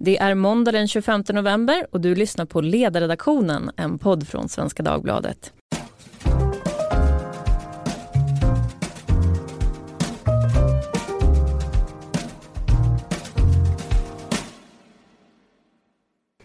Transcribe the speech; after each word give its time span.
Det 0.00 0.18
är 0.18 0.34
måndag 0.34 0.72
den 0.72 0.88
25 0.88 1.24
november 1.28 1.86
och 1.90 2.00
du 2.00 2.14
lyssnar 2.14 2.44
på 2.44 2.60
Ledarredaktionen, 2.60 3.70
en 3.76 3.98
podd 3.98 4.28
från 4.28 4.48
Svenska 4.48 4.82
Dagbladet. 4.82 5.52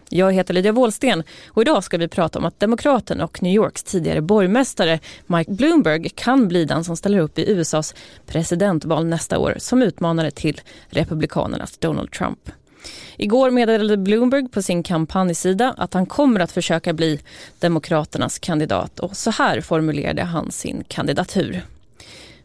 Jag 0.08 0.32
heter 0.32 0.54
Lydia 0.54 0.72
Wåhlsten 0.72 1.22
och 1.48 1.62
idag 1.62 1.84
ska 1.84 1.98
vi 1.98 2.08
prata 2.08 2.38
om 2.38 2.44
att 2.44 2.60
demokraten 2.60 3.20
och 3.20 3.42
New 3.42 3.52
Yorks 3.52 3.82
tidigare 3.82 4.20
borgmästare 4.20 5.00
Mike 5.26 5.52
Bloomberg 5.52 6.08
kan 6.08 6.48
bli 6.48 6.64
den 6.64 6.84
som 6.84 6.96
ställer 6.96 7.18
upp 7.18 7.38
i 7.38 7.50
USAs 7.50 7.94
presidentval 8.26 9.06
nästa 9.06 9.38
år 9.38 9.54
som 9.58 9.82
utmanare 9.82 10.30
till 10.30 10.60
republikanernas 10.88 11.78
Donald 11.78 12.10
Trump. 12.10 12.50
Igår 13.16 13.50
meddelade 13.50 13.96
Bloomberg 13.96 14.48
på 14.48 14.62
sin 14.62 14.82
kampanjsida 14.82 15.74
att 15.78 15.94
han 15.94 16.06
kommer 16.06 16.40
att 16.40 16.52
försöka 16.52 16.92
bli 16.92 17.20
Demokraternas 17.58 18.38
kandidat 18.38 19.00
och 19.00 19.16
så 19.16 19.30
här 19.30 19.60
formulerade 19.60 20.22
han 20.22 20.50
sin 20.50 20.84
kandidatur. 20.88 21.62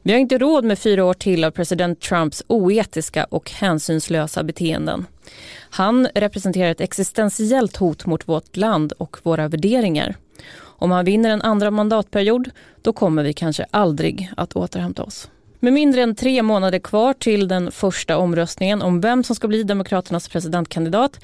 Vi 0.01 0.11
har 0.11 0.19
inte 0.19 0.37
råd 0.37 0.63
med 0.63 0.79
fyra 0.79 1.05
år 1.05 1.13
till 1.13 1.43
av 1.43 1.51
president 1.51 2.01
Trumps 2.01 2.43
oetiska 2.47 3.23
och 3.23 3.51
hänsynslösa 3.51 4.43
beteenden. 4.43 5.05
Han 5.69 6.07
representerar 6.15 6.71
ett 6.71 6.81
existentiellt 6.81 7.77
hot 7.77 8.05
mot 8.05 8.27
vårt 8.27 8.57
land 8.57 8.91
och 8.91 9.17
våra 9.23 9.47
värderingar. 9.47 10.15
Om 10.59 10.91
han 10.91 11.05
vinner 11.05 11.29
en 11.29 11.41
andra 11.41 11.71
mandatperiod, 11.71 12.49
då 12.81 12.93
kommer 12.93 13.23
vi 13.23 13.33
kanske 13.33 13.65
aldrig 13.71 14.31
att 14.37 14.53
återhämta 14.53 15.03
oss. 15.03 15.29
Med 15.61 15.73
mindre 15.73 16.01
än 16.01 16.15
tre 16.15 16.41
månader 16.43 16.79
kvar 16.79 17.13
till 17.13 17.47
den 17.47 17.71
första 17.71 18.17
omröstningen 18.17 18.81
om 18.81 19.01
vem 19.01 19.23
som 19.23 19.35
ska 19.35 19.47
bli 19.47 19.63
Demokraternas 19.63 20.27
presidentkandidat 20.27 21.19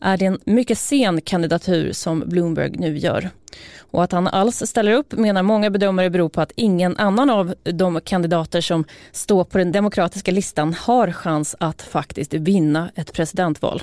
är 0.00 0.16
det 0.16 0.24
en 0.24 0.38
mycket 0.44 0.78
sen 0.78 1.20
kandidatur 1.20 1.92
som 1.92 2.24
Bloomberg 2.26 2.70
nu 2.70 2.98
gör. 2.98 3.30
Och 3.78 4.04
att 4.04 4.12
han 4.12 4.26
alls 4.26 4.62
ställer 4.66 4.92
upp 4.92 5.12
menar 5.12 5.42
många 5.42 5.70
bedömare 5.70 6.10
beror 6.10 6.28
på 6.28 6.40
att 6.40 6.52
ingen 6.54 6.96
annan 6.96 7.30
av 7.30 7.54
de 7.62 8.00
kandidater 8.00 8.60
som 8.60 8.84
står 9.12 9.44
på 9.44 9.58
den 9.58 9.72
demokratiska 9.72 10.30
listan 10.30 10.74
har 10.74 11.12
chans 11.12 11.56
att 11.60 11.82
faktiskt 11.82 12.34
vinna 12.34 12.90
ett 12.94 13.12
presidentval. 13.12 13.82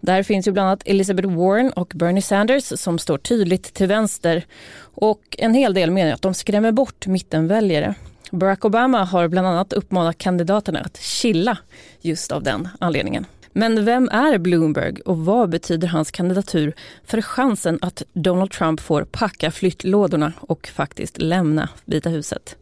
Där 0.00 0.22
finns 0.22 0.48
ju 0.48 0.52
bland 0.52 0.68
annat 0.68 0.82
Elizabeth 0.86 1.28
Warren 1.28 1.72
och 1.72 1.92
Bernie 1.94 2.22
Sanders 2.22 2.64
som 2.64 2.98
står 2.98 3.18
tydligt 3.18 3.74
till 3.74 3.86
vänster 3.86 4.44
och 4.94 5.36
en 5.38 5.54
hel 5.54 5.74
del 5.74 5.90
menar 5.90 6.12
att 6.12 6.22
de 6.22 6.34
skrämmer 6.34 6.72
bort 6.72 7.06
mittenväljare. 7.06 7.94
Barack 8.32 8.64
Obama 8.64 9.04
har 9.04 9.28
bland 9.28 9.46
annat 9.46 9.72
uppmanat 9.72 10.18
kandidaterna 10.18 10.80
att 10.80 11.00
chilla 11.00 11.58
just 12.00 12.32
av 12.32 12.42
den 12.42 12.68
anledningen. 12.80 13.26
Men 13.52 13.84
vem 13.84 14.08
är 14.08 14.38
Bloomberg 14.38 15.00
och 15.00 15.18
vad 15.18 15.50
betyder 15.50 15.88
hans 15.88 16.10
kandidatur 16.10 16.72
för 17.04 17.22
chansen 17.22 17.78
att 17.82 18.02
Donald 18.12 18.50
Trump 18.50 18.80
får 18.80 19.04
packa 19.04 19.50
flyttlådorna 19.50 20.32
och 20.40 20.66
faktiskt 20.66 21.18
lämna 21.18 21.68
Vita 21.84 22.08
huset? 22.08 22.56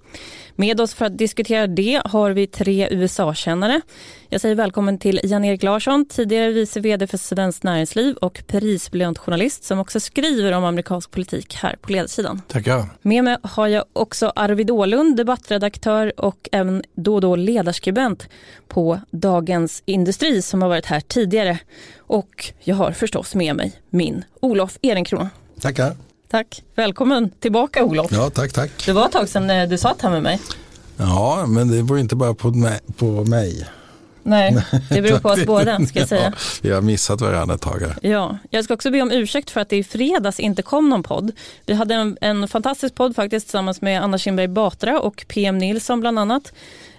Med 0.57 0.81
oss 0.81 0.95
för 0.95 1.05
att 1.05 1.19
diskutera 1.19 1.67
det 1.67 2.03
har 2.05 2.31
vi 2.31 2.47
tre 2.47 2.89
USA-kännare. 2.91 3.81
Jag 4.29 4.41
säger 4.41 4.55
välkommen 4.55 4.99
till 4.99 5.21
Jan-Erik 5.23 5.63
Larsson, 5.63 6.07
tidigare 6.09 6.51
vice 6.51 6.81
vd 6.81 7.07
för 7.07 7.19
Svenskt 7.19 7.63
Näringsliv 7.63 8.17
och 8.17 8.43
prisbelönt 8.47 9.19
journalist 9.19 9.65
som 9.65 9.79
också 9.79 10.01
skriver 10.01 10.53
om 10.53 10.65
amerikansk 10.65 11.11
politik 11.11 11.55
här 11.55 11.77
på 11.81 11.93
ledarsidan. 11.93 12.43
Tackar. 12.49 12.85
Med 13.03 13.25
mig 13.25 13.37
har 13.43 13.67
jag 13.67 13.85
också 13.93 14.33
Arvid 14.37 14.71
Ålund, 14.71 15.17
debattredaktör 15.17 16.13
och 16.21 16.49
även 16.53 16.83
då 16.95 17.15
och 17.15 17.21
då 17.21 17.37
ledarskribent 17.37 18.29
på 18.69 19.01
Dagens 19.11 19.83
Industri 19.87 20.43
som 20.43 20.63
har 20.63 20.69
varit 20.69 20.87
här 20.87 21.01
tidigare. 21.01 21.59
Och 21.99 22.53
jag 22.61 22.77
har 22.77 22.93
förstås 22.93 23.35
med 23.35 23.57
mig 23.57 23.73
min 23.91 24.25
Olof 24.41 24.79
Ehrenkrona. 24.83 25.31
Tackar. 25.61 25.97
Tack. 26.31 26.63
Välkommen 26.75 27.31
tillbaka 27.31 27.85
Olof. 27.85 28.13
Ja, 28.13 28.31
tack, 28.31 28.53
tack. 28.53 28.87
Det 28.87 28.93
var 28.93 29.07
ett 29.07 29.13
tag 29.13 29.29
sedan 29.29 29.51
eh, 29.51 29.69
du 29.69 29.79
satt 29.79 30.03
här 30.03 30.11
med 30.11 30.23
mig. 30.23 30.41
Ja, 30.97 31.47
men 31.49 31.69
det 31.69 31.83
beror 31.83 32.01
inte 32.01 32.17
bara 32.17 32.35
på 32.35 32.51
mig. 32.51 32.81
På 32.97 33.25
mig. 33.25 33.69
Nej, 34.23 34.57
det 34.91 35.03
beror 35.03 35.19
på 35.19 35.29
oss 35.29 35.47
båda 35.47 35.87
ska 35.87 35.99
jag 35.99 36.09
säga. 36.09 36.33
Ja, 36.35 36.39
vi 36.63 36.71
har 36.71 36.81
missat 36.81 37.21
varandra 37.21 37.55
ett 37.55 37.61
tag. 37.61 37.83
Ja, 38.03 38.39
jag 38.51 38.65
ska 38.65 38.75
också 38.75 38.91
be 38.91 39.03
om 39.03 39.11
ursäkt 39.11 39.51
för 39.51 39.61
att 39.61 39.69
det 39.69 39.77
i 39.77 39.85
fredags 39.85 40.41
inte 40.41 40.63
kom 40.63 40.89
någon 40.89 41.03
podd. 41.03 41.33
Vi 41.67 41.75
hade 41.75 41.95
en, 41.95 42.19
en 42.21 42.49
fantastisk 42.49 42.95
podd 42.95 43.17
faktiskt 43.17 43.47
tillsammans 43.47 43.81
med 43.81 44.03
Anna 44.03 44.19
Kinberg 44.19 44.49
Batra 44.49 45.01
och 45.01 45.25
PM 45.29 45.59
Nilsson 45.59 46.01
bland 46.01 46.19
annat. 46.19 46.53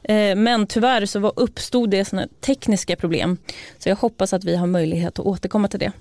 Eh, 0.04 0.36
men 0.36 0.68
tyvärr 0.68 1.06
så 1.06 1.20
var, 1.20 1.34
uppstod 1.36 1.90
det 1.90 2.06
såna 2.06 2.28
tekniska 2.46 2.96
problem. 2.96 3.38
Så 3.80 3.90
jag 3.90 3.96
hoppas 3.96 4.34
att 4.34 4.44
vi 4.44 4.56
har 4.56 4.68
möjlighet 4.68 5.20
att 5.20 5.26
återkomma 5.26 5.68
till 5.68 5.80
det. 5.80 5.92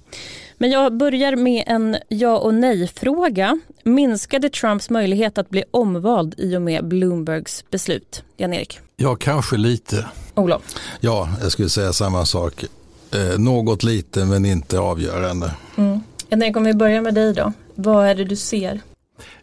Men 0.63 0.71
jag 0.71 0.97
börjar 0.97 1.37
med 1.37 1.65
en 1.67 1.97
ja 2.09 2.39
och 2.39 2.55
nej-fråga. 2.55 3.61
Minskade 3.83 4.49
Trumps 4.49 4.91
möjlighet 4.91 5.39
att 5.39 5.51
bli 5.51 5.65
omvald 5.71 6.35
i 6.39 6.57
och 6.57 6.63
med 6.63 6.85
Bloombergs 6.85 7.65
beslut? 7.71 8.23
Jan-Erik? 8.37 8.81
Ja, 8.97 9.17
kanske 9.17 9.57
lite. 9.57 10.07
Olof? 10.35 10.63
Ja, 11.01 11.29
jag 11.43 11.53
skulle 11.53 11.69
säga 11.69 11.93
samma 11.93 12.27
sak. 12.27 12.65
Eh, 13.13 13.39
något 13.39 13.83
lite 13.83 14.25
men 14.25 14.45
inte 14.45 14.79
avgörande. 14.79 15.55
Mm. 15.77 16.01
Jan-Erik, 16.29 16.57
om 16.57 16.65
vi 16.65 16.75
börjar 16.75 17.01
med 17.01 17.15
dig 17.15 17.35
då. 17.35 17.53
Vad 17.75 18.07
är 18.07 18.15
det 18.15 18.25
du 18.25 18.37
ser? 18.37 18.81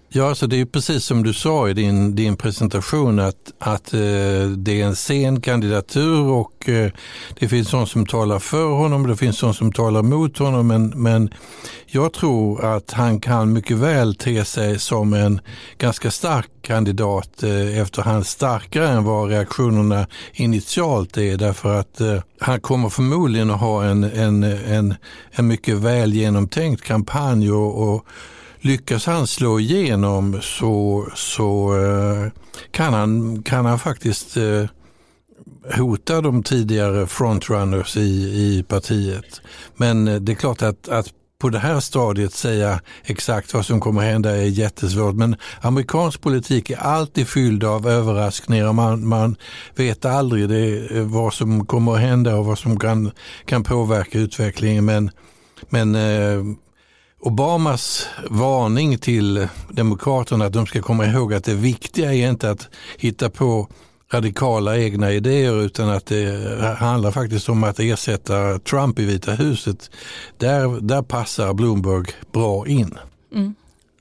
Ja, 0.10 0.30
alltså 0.30 0.48
det 0.48 0.62
är 0.62 0.66
precis 0.66 1.04
som 1.04 1.24
du 1.24 1.34
sa 1.34 1.70
i 1.70 1.74
din, 1.74 2.16
din 2.16 2.38
presentation 2.38 3.20
att, 3.20 3.54
att 3.60 3.94
eh, 3.94 4.00
det 4.58 4.82
är 4.82 4.86
en 4.86 4.96
sen 4.96 5.42
kandidatur 5.42 6.24
och 6.24 6.70
eh, 6.70 6.92
det 7.40 7.48
finns 7.48 7.70
sådana 7.70 7.88
som 7.88 8.06
talar 8.06 8.40
för 8.40 8.70
honom 8.70 9.02
och 9.02 9.08
det 9.08 9.16
finns 9.16 9.38
sådana 9.38 9.54
som 9.54 9.72
talar 9.72 10.04
mot 10.04 10.38
honom. 10.38 10.68
Men, 10.68 10.88
men 10.90 11.30
jag 11.88 12.14
tror 12.14 12.66
att 12.66 12.92
han 12.92 13.20
kan 13.20 13.54
mycket 13.54 13.78
väl 13.78 14.16
te 14.16 14.46
sig 14.46 14.80
som 14.80 15.14
en 15.14 15.42
ganska 15.78 16.12
stark 16.12 16.50
kandidat 16.62 17.44
eh, 17.44 17.80
efterhand 17.80 18.26
starkare 18.26 18.90
än 18.90 19.04
vad 19.04 19.30
reaktionerna 19.30 20.08
initialt 20.34 21.18
är 21.18 21.38
därför 21.38 21.80
att 21.80 22.02
eh, 22.02 22.22
han 22.40 22.60
kommer 22.60 22.90
förmodligen 22.90 23.52
att 23.52 23.60
ha 23.60 23.84
en, 23.84 24.04
en, 24.04 24.44
en, 24.44 24.96
en 25.32 25.48
mycket 25.48 25.76
väl 25.76 26.14
genomtänkt 26.14 26.82
kampanj 26.82 27.52
och, 27.52 27.94
och 27.94 28.06
lyckas 28.62 29.06
han 29.06 29.28
slå 29.28 29.60
igenom 29.60 30.40
så, 30.42 31.08
så 31.16 31.76
eh, 31.76 32.32
kan, 32.72 32.94
han, 32.94 33.44
kan 33.44 33.66
han 33.66 33.80
faktiskt 33.80 34.38
eh, 34.38 34.66
hota 35.78 36.22
de 36.22 36.44
tidigare 36.44 37.08
frontrunners 37.08 37.98
i, 37.98 38.02
i 38.02 38.64
partiet. 38.68 39.42
Men 39.76 40.08
eh, 40.08 40.16
det 40.16 40.32
är 40.32 40.36
klart 40.36 40.62
att, 40.62 40.90
att 40.90 41.14
på 41.40 41.50
det 41.50 41.60
här 41.60 41.80
stadiet 41.80 42.34
säga 42.34 42.82
exakt 43.04 43.54
vad 43.54 43.66
som 43.66 43.80
kommer 43.80 44.02
hända 44.02 44.38
är 44.38 44.46
jättesvårt. 44.46 45.16
Men 45.16 45.36
amerikansk 45.62 46.22
politik 46.22 46.70
är 46.70 46.78
alltid 46.78 47.28
fylld 47.28 47.64
av 47.64 47.88
överraskningar. 47.88 48.74
Man, 48.74 49.08
man 49.08 49.36
vet 49.76 50.06
aldrig 50.06 50.50
det, 50.50 50.88
vad 51.02 51.34
som 51.34 51.66
kommer 51.66 51.94
att 51.94 52.00
hända 52.00 52.36
och 52.36 52.46
vad 52.46 52.58
som 52.58 52.80
kan, 52.80 53.12
kan 53.46 53.64
påverka 53.64 54.20
utvecklingen. 54.20 54.86
Men, 54.86 55.12
men 55.70 55.96
Obamas 57.28 58.08
varning 58.30 58.98
till 58.98 59.48
demokraterna 59.70 60.46
att 60.46 60.54
de 60.54 60.66
ska 60.66 60.82
komma 60.82 61.06
ihåg 61.06 61.34
att 61.34 61.44
det 61.44 61.54
viktiga 61.54 62.14
är 62.14 62.30
inte 62.30 62.50
att 62.50 62.70
hitta 62.98 63.30
på 63.30 63.68
radikala 64.12 64.78
egna 64.78 65.12
idéer 65.12 65.62
utan 65.62 65.90
att 65.90 66.06
det 66.06 66.76
handlar 66.80 67.12
faktiskt 67.12 67.50
om 67.50 67.64
att 67.64 67.80
ersätta 67.80 68.60
Trump 68.60 69.00
i 69.00 69.06
Vita 69.06 69.32
huset. 69.32 69.92
Där, 70.38 70.82
där 70.82 71.02
passar 71.02 71.54
Bloomberg 71.54 72.06
bra 72.32 72.68
in. 72.68 72.98
Mm. 73.34 73.56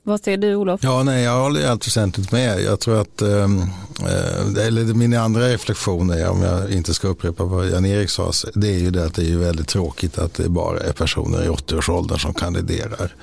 Vad 0.06 0.24
säger 0.24 0.38
du 0.38 0.54
Olof? 0.54 0.80
Ja, 0.82 1.02
nej, 1.02 1.24
jag 1.24 1.42
håller 1.42 1.60
i 1.60 1.66
allt 1.66 1.86
väsentligt 1.86 2.32
med. 2.32 2.62
Jag 2.62 2.80
tror 2.80 3.00
att, 3.00 3.22
ehm, 3.22 3.62
eh, 4.00 4.66
eller 4.66 4.94
min 4.94 5.16
andra 5.16 5.48
reflektion 5.48 6.10
är, 6.10 6.28
om 6.28 6.42
jag 6.42 6.70
inte 6.70 6.94
ska 6.94 7.08
upprepa 7.08 7.44
vad 7.44 7.66
Jan-Erik 7.66 8.10
sa, 8.10 8.32
det 8.54 8.68
är 8.68 8.78
ju 8.78 8.90
det 8.90 9.04
att 9.04 9.14
det 9.14 9.30
är 9.30 9.36
väldigt 9.36 9.68
tråkigt 9.68 10.18
att 10.18 10.34
det 10.34 10.48
bara 10.48 10.80
är 10.80 10.92
personer 10.92 11.44
i 11.44 11.48
80-årsåldern 11.48 12.18
som 12.18 12.34
kandiderar. 12.34 13.14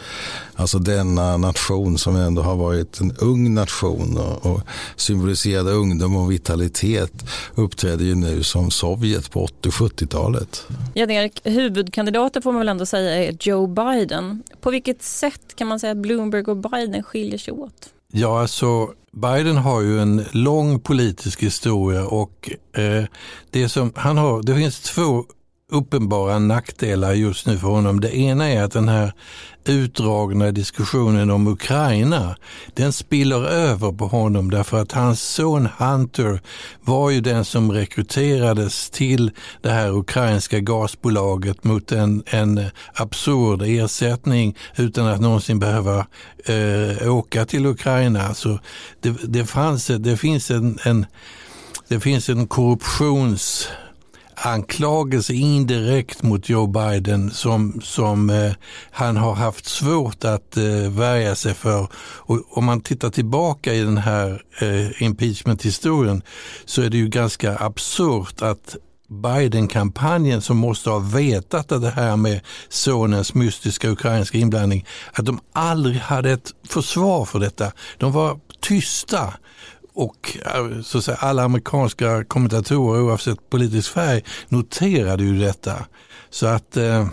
Alltså 0.55 0.79
denna 0.79 1.37
nation 1.37 1.97
som 1.97 2.15
ändå 2.15 2.41
har 2.41 2.55
varit 2.55 2.99
en 2.99 3.11
ung 3.11 3.53
nation 3.53 4.17
och, 4.17 4.45
och 4.45 4.61
symboliserade 4.95 5.71
ungdom 5.71 6.15
och 6.15 6.31
vitalitet 6.31 7.13
uppträder 7.55 8.05
ju 8.05 8.15
nu 8.15 8.43
som 8.43 8.71
Sovjet 8.71 9.31
på 9.31 9.43
80 9.43 9.69
70-talet. 9.69 10.67
Jan-Erik, 10.93 11.41
huvudkandidater 11.43 12.41
får 12.41 12.51
man 12.51 12.59
väl 12.59 12.69
ändå 12.69 12.85
säga 12.85 13.23
är 13.23 13.37
Joe 13.39 13.67
Biden. 13.67 14.43
På 14.61 14.71
vilket 14.71 15.03
sätt 15.03 15.55
kan 15.55 15.67
man 15.67 15.79
säga 15.79 15.91
att 15.91 15.97
Bloomberg 15.97 16.43
och 16.43 16.57
Biden 16.57 17.03
skiljer 17.03 17.37
sig 17.37 17.53
åt? 17.53 17.89
Ja, 18.11 18.41
alltså 18.41 18.89
Biden 19.11 19.57
har 19.57 19.81
ju 19.81 19.99
en 19.99 20.25
lång 20.31 20.79
politisk 20.79 21.43
historia 21.43 22.05
och 22.05 22.49
eh, 22.73 23.03
det, 23.51 23.69
som 23.69 23.91
han 23.95 24.17
har, 24.17 24.43
det 24.43 24.55
finns 24.55 24.79
två 24.79 25.25
uppenbara 25.73 26.39
nackdelar 26.39 27.13
just 27.13 27.47
nu 27.47 27.57
för 27.57 27.67
honom. 27.67 27.99
Det 27.99 28.17
ena 28.17 28.49
är 28.49 28.63
att 28.63 28.71
den 28.71 28.89
här 28.89 29.13
utdragna 29.65 30.51
diskussionen 30.51 31.31
om 31.31 31.47
Ukraina, 31.47 32.35
den 32.73 32.93
spiller 32.93 33.45
över 33.45 33.91
på 33.91 34.07
honom 34.07 34.51
därför 34.51 34.81
att 34.81 34.91
hans 34.91 35.21
son 35.21 35.69
Hunter 35.77 36.41
var 36.81 37.09
ju 37.09 37.21
den 37.21 37.45
som 37.45 37.71
rekryterades 37.71 38.89
till 38.89 39.31
det 39.61 39.69
här 39.69 39.97
ukrainska 39.97 40.59
gasbolaget 40.59 41.63
mot 41.63 41.91
en, 41.91 42.23
en 42.25 42.65
absurd 42.93 43.61
ersättning 43.61 44.57
utan 44.75 45.07
att 45.07 45.21
någonsin 45.21 45.59
behöva 45.59 46.07
eh, 46.45 47.13
åka 47.13 47.45
till 47.45 47.65
Ukraina. 47.65 48.33
Så 48.33 48.59
det, 49.01 49.15
det, 49.23 49.45
fanns, 49.45 49.87
det 49.87 50.17
finns 50.17 50.51
en, 50.51 50.79
en 50.83 51.05
det 51.87 51.99
finns 51.99 52.29
en 52.29 52.47
korruptions 52.47 53.67
anklagelse 54.45 55.33
indirekt 55.33 56.23
mot 56.23 56.49
Joe 56.49 56.67
Biden 56.67 57.31
som, 57.31 57.81
som 57.83 58.29
eh, 58.29 58.51
han 58.91 59.17
har 59.17 59.33
haft 59.33 59.65
svårt 59.65 60.23
att 60.23 60.57
eh, 60.57 60.91
värja 60.91 61.35
sig 61.35 61.53
för. 61.53 61.87
Och 61.95 62.57
om 62.57 62.65
man 62.65 62.81
tittar 62.81 63.09
tillbaka 63.09 63.73
i 63.73 63.81
den 63.81 63.97
här 63.97 64.43
eh, 64.61 65.03
impeachment-historien 65.03 66.21
så 66.65 66.81
är 66.81 66.89
det 66.89 66.97
ju 66.97 67.07
ganska 67.07 67.57
absurt 67.57 68.41
att 68.41 68.75
Biden-kampanjen 69.09 70.41
som 70.41 70.57
måste 70.57 70.89
ha 70.89 70.99
vetat 70.99 71.71
att 71.71 71.81
det 71.81 71.89
här 71.89 72.17
med 72.17 72.41
sonens 72.69 73.33
mystiska 73.33 73.89
ukrainska 73.89 74.37
inblandning, 74.37 74.85
att 75.13 75.25
de 75.25 75.39
aldrig 75.53 75.95
hade 75.95 76.31
ett 76.31 76.51
försvar 76.69 77.25
för 77.25 77.39
detta. 77.39 77.71
De 77.97 78.11
var 78.11 78.39
tysta 78.61 79.33
och 79.93 80.37
eh, 80.45 80.81
så 80.81 80.97
att 80.97 81.03
säga, 81.03 81.17
alla 81.17 81.43
amerikanska 81.43 82.23
kommentatorer 82.23 83.01
oavsett 83.01 83.49
politisk 83.49 83.91
färg 83.91 84.23
noterade 84.47 85.23
ju 85.23 85.39
detta. 85.39 85.85
Så 86.29 86.47
att 86.47 86.77
eh, 86.77 87.07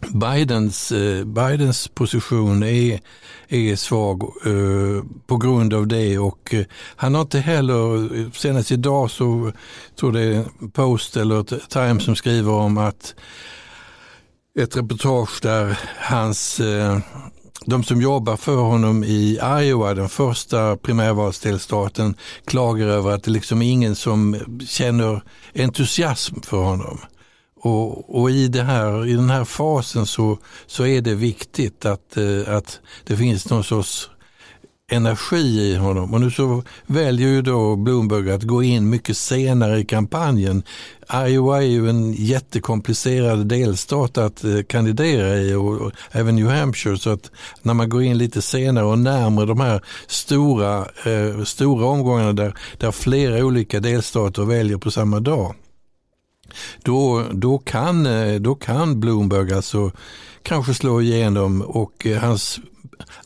Bidens, 0.00 0.92
eh, 0.92 1.24
Bidens 1.24 1.88
position 1.88 2.62
är, 2.62 3.00
är 3.48 3.76
svag 3.76 4.22
eh, 4.22 5.04
på 5.26 5.36
grund 5.36 5.74
av 5.74 5.86
det 5.86 6.18
och 6.18 6.54
eh, 6.54 6.64
han 6.96 7.14
har 7.14 7.22
inte 7.22 7.38
heller, 7.38 8.18
eh, 8.20 8.30
senast 8.30 8.72
idag 8.72 9.10
så 9.10 9.52
tror 10.00 10.12
det 10.12 10.20
är 10.20 10.44
Post 10.72 11.16
eller 11.16 11.42
Times 11.68 12.04
som 12.04 12.16
skriver 12.16 12.52
om 12.52 12.78
att 12.78 13.14
ett 14.58 14.76
reportage 14.76 15.38
där 15.42 15.78
hans 15.98 16.60
eh, 16.60 16.98
de 17.66 17.84
som 17.84 18.02
jobbar 18.02 18.36
för 18.36 18.56
honom 18.56 19.04
i 19.04 19.40
Iowa, 19.60 19.94
den 19.94 20.08
första 20.08 20.76
primärvalsdelstaten, 20.76 22.14
klagar 22.44 22.86
över 22.86 23.10
att 23.10 23.22
det 23.22 23.30
liksom 23.30 23.62
är 23.62 23.72
ingen 23.72 23.96
som 23.96 24.40
känner 24.66 25.22
entusiasm 25.54 26.40
för 26.40 26.62
honom. 26.62 26.98
Och, 27.60 28.20
och, 28.20 28.30
i, 28.30 28.48
det 28.48 28.62
här, 28.62 29.06
i 29.06 29.12
den 29.12 29.30
här 29.30 29.44
fasen 29.44 30.06
så, 30.06 30.38
så 30.66 30.86
är 30.86 31.00
det 31.00 31.14
viktigt 31.14 31.84
att, 31.84 32.16
eh, 32.16 32.56
att 32.56 32.80
det 33.04 33.16
finns 33.16 33.50
någon 33.50 33.64
sorts 33.64 34.10
energi 34.90 35.72
i 35.72 35.76
honom. 35.76 36.14
Och 36.14 36.20
nu 36.20 36.30
så 36.30 36.62
väljer 36.86 37.28
ju 37.28 37.42
då 37.42 37.76
Bloomberg 37.76 38.32
att 38.32 38.42
gå 38.42 38.62
in 38.62 38.90
mycket 38.90 39.16
senare 39.16 39.78
i 39.78 39.84
kampanjen. 39.84 40.62
Iowa 41.14 41.62
är 41.62 41.66
ju 41.66 41.88
en 41.88 42.12
jättekomplicerad 42.12 43.46
delstat 43.46 44.18
att 44.18 44.44
eh, 44.44 44.62
kandidera 44.62 45.38
i 45.38 45.54
och, 45.54 45.92
även 46.12 46.36
New 46.36 46.48
Hampshire. 46.48 46.98
Så 46.98 47.10
att 47.10 47.30
när 47.62 47.74
man 47.74 47.88
går 47.88 48.02
in 48.02 48.18
lite 48.18 48.42
senare 48.42 48.84
och 48.84 48.98
närmare 48.98 49.46
de 49.46 49.60
här 49.60 49.80
stora, 50.06 50.78
eh, 51.04 51.44
stora 51.44 51.86
omgångarna 51.86 52.32
där, 52.32 52.54
där 52.78 52.92
flera 52.92 53.44
olika 53.44 53.80
delstater 53.80 54.44
väljer 54.44 54.78
på 54.78 54.90
samma 54.90 55.20
dag. 55.20 55.54
Då, 56.82 57.24
då, 57.32 57.58
kan, 57.58 58.06
eh, 58.06 58.34
då 58.34 58.54
kan 58.54 59.00
Bloomberg 59.00 59.52
alltså 59.52 59.90
kanske 60.42 60.74
slå 60.74 61.00
igenom 61.00 61.62
och 61.62 62.06
eh, 62.06 62.18
hans 62.18 62.60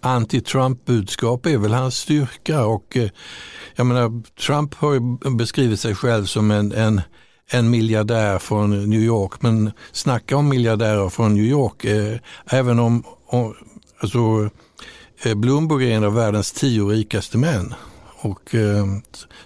anti-Trump-budskap 0.01 1.47
är 1.47 1.59
väl 1.59 1.73
hans 1.73 1.97
styrka 1.97 2.65
och 2.65 2.97
eh, 2.97 3.11
jag 3.77 3.87
menar, 3.87 4.23
Trump 4.41 4.75
har 4.75 4.93
ju 4.93 5.01
beskrivit 5.37 5.81
sig 5.81 5.95
själv 5.95 6.25
som 6.25 6.51
en, 6.51 6.73
en, 6.73 7.01
en 7.51 7.71
miljardär 7.71 8.39
från 8.39 8.91
New 8.91 9.01
York, 9.01 9.43
men 9.43 9.71
snacka 9.93 10.37
om 10.37 10.49
miljardärer 10.49 11.09
från 11.09 11.35
New 11.35 11.45
York, 11.45 11.85
eh, 11.85 12.19
även 12.47 12.79
om, 12.79 13.05
om 13.27 13.55
alltså, 14.01 14.51
eh, 15.23 15.35
Bloomberg 15.35 15.93
är 15.93 15.97
en 15.97 16.05
av 16.05 16.15
världens 16.15 16.53
tio 16.53 16.85
rikaste 16.85 17.39
män. 17.39 17.75
Och, 18.23 18.55
eh, 18.55 18.87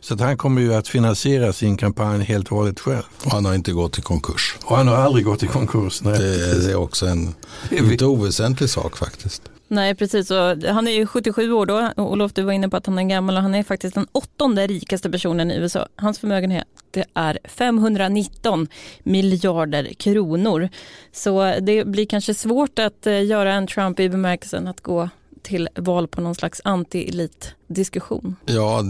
så 0.00 0.14
att 0.14 0.20
han 0.20 0.36
kommer 0.36 0.60
ju 0.60 0.74
att 0.74 0.88
finansiera 0.88 1.52
sin 1.52 1.76
kampanj 1.76 2.24
helt 2.24 2.48
och 2.48 2.56
hållet 2.56 2.80
själv. 2.80 3.02
Och 3.24 3.30
han 3.30 3.44
har 3.44 3.54
inte 3.54 3.72
gått 3.72 3.98
i 3.98 4.02
konkurs. 4.02 4.56
Och 4.64 4.76
han 4.76 4.88
har 4.88 4.96
aldrig 4.96 5.24
gått 5.24 5.42
i 5.42 5.46
konkurs. 5.46 6.02
Nej. 6.02 6.18
Det, 6.18 6.66
det 6.66 6.72
är 6.72 6.76
också 6.76 7.06
en 7.06 7.34
inte 7.70 8.06
oväsentlig 8.06 8.70
sak 8.70 8.96
faktiskt. 8.96 9.42
Nej, 9.74 9.94
precis. 9.94 10.30
Och 10.30 10.36
han 10.66 10.88
är 10.88 10.92
ju 10.92 11.06
77 11.06 11.52
år 11.52 11.66
då. 11.66 11.92
Olof, 11.96 12.32
du 12.32 12.42
var 12.42 12.52
inne 12.52 12.68
på 12.68 12.76
att 12.76 12.86
han 12.86 12.98
är 12.98 13.02
gammal 13.02 13.36
och 13.36 13.42
han 13.42 13.54
är 13.54 13.62
faktiskt 13.62 13.94
den 13.94 14.06
åttonde 14.12 14.66
rikaste 14.66 15.10
personen 15.10 15.50
i 15.50 15.56
USA. 15.56 15.88
Hans 15.96 16.18
förmögenhet 16.18 16.66
det 16.90 17.04
är 17.14 17.38
519 17.44 18.68
miljarder 19.02 19.84
kronor. 19.84 20.68
Så 21.12 21.54
det 21.60 21.86
blir 21.86 22.06
kanske 22.06 22.34
svårt 22.34 22.78
att 22.78 23.06
eh, 23.06 23.24
göra 23.24 23.54
en 23.54 23.66
Trump 23.66 24.00
i 24.00 24.08
bemärkelsen 24.08 24.68
att 24.68 24.80
gå 24.80 25.08
till 25.44 25.68
val 25.76 26.08
på 26.08 26.20
någon 26.20 26.34
slags 26.34 26.60
anti-elit-diskussion. 26.64 28.36
Ja, 28.46 28.82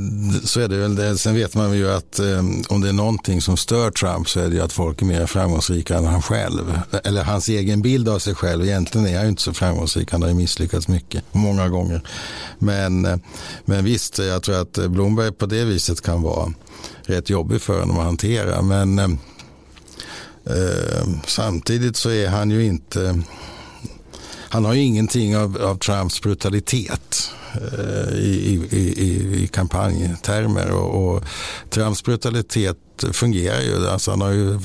så 0.44 0.60
är 0.60 0.68
det 0.68 0.76
väl. 0.76 1.18
Sen 1.18 1.34
vet 1.34 1.54
man 1.54 1.76
ju 1.76 1.90
att 1.90 2.18
eh, 2.18 2.38
om 2.68 2.80
det 2.80 2.88
är 2.88 2.92
någonting 2.92 3.40
som 3.40 3.56
stör 3.56 3.90
Trump 3.90 4.28
så 4.28 4.40
är 4.40 4.48
det 4.48 4.54
ju 4.54 4.60
att 4.60 4.72
folk 4.72 5.02
är 5.02 5.06
mer 5.06 5.26
framgångsrika 5.26 5.96
än 5.96 6.04
han 6.04 6.22
själv. 6.22 6.80
Eller 7.04 7.24
hans 7.24 7.48
egen 7.48 7.82
bild 7.82 8.08
av 8.08 8.18
sig 8.18 8.34
själv. 8.34 8.64
Egentligen 8.64 9.06
är 9.06 9.14
han 9.14 9.22
ju 9.22 9.28
inte 9.28 9.42
så 9.42 9.52
framgångsrik. 9.52 10.12
Han 10.12 10.22
har 10.22 10.28
ju 10.28 10.34
misslyckats 10.34 10.88
mycket, 10.88 11.24
många 11.32 11.68
gånger. 11.68 12.02
Men, 12.58 13.04
eh, 13.04 13.16
men 13.64 13.84
visst, 13.84 14.18
jag 14.18 14.42
tror 14.42 14.60
att 14.60 14.72
Blomberg 14.72 15.32
på 15.32 15.46
det 15.46 15.64
viset 15.64 16.00
kan 16.00 16.22
vara 16.22 16.52
rätt 17.02 17.30
jobbig 17.30 17.62
för 17.62 17.80
honom 17.80 17.98
att 17.98 18.04
hantera. 18.04 18.62
Men 18.62 18.98
eh, 18.98 19.10
eh 20.44 21.06
samtidigt 21.26 21.96
så 21.96 22.10
är 22.10 22.28
han 22.28 22.50
ju 22.50 22.64
inte 22.64 23.22
han 24.54 24.64
har 24.64 24.74
ju 24.74 24.80
ingenting 24.80 25.36
av, 25.36 25.62
av 25.62 25.76
Trumps 25.78 26.22
brutalitet 26.22 27.30
eh, 27.54 28.14
i, 28.14 28.66
i, 28.70 28.94
i, 28.96 29.42
i 29.42 29.46
kampanjtermer. 29.46 30.70
Och, 30.70 31.14
och, 31.14 31.24
Trumps 31.70 32.04
brutalitet 32.04 32.78
fungerar 33.12 33.60
ju. 33.60 33.88
Alltså 33.88 34.10
han 34.10 34.20
har 34.20 34.30
ju 34.30 34.60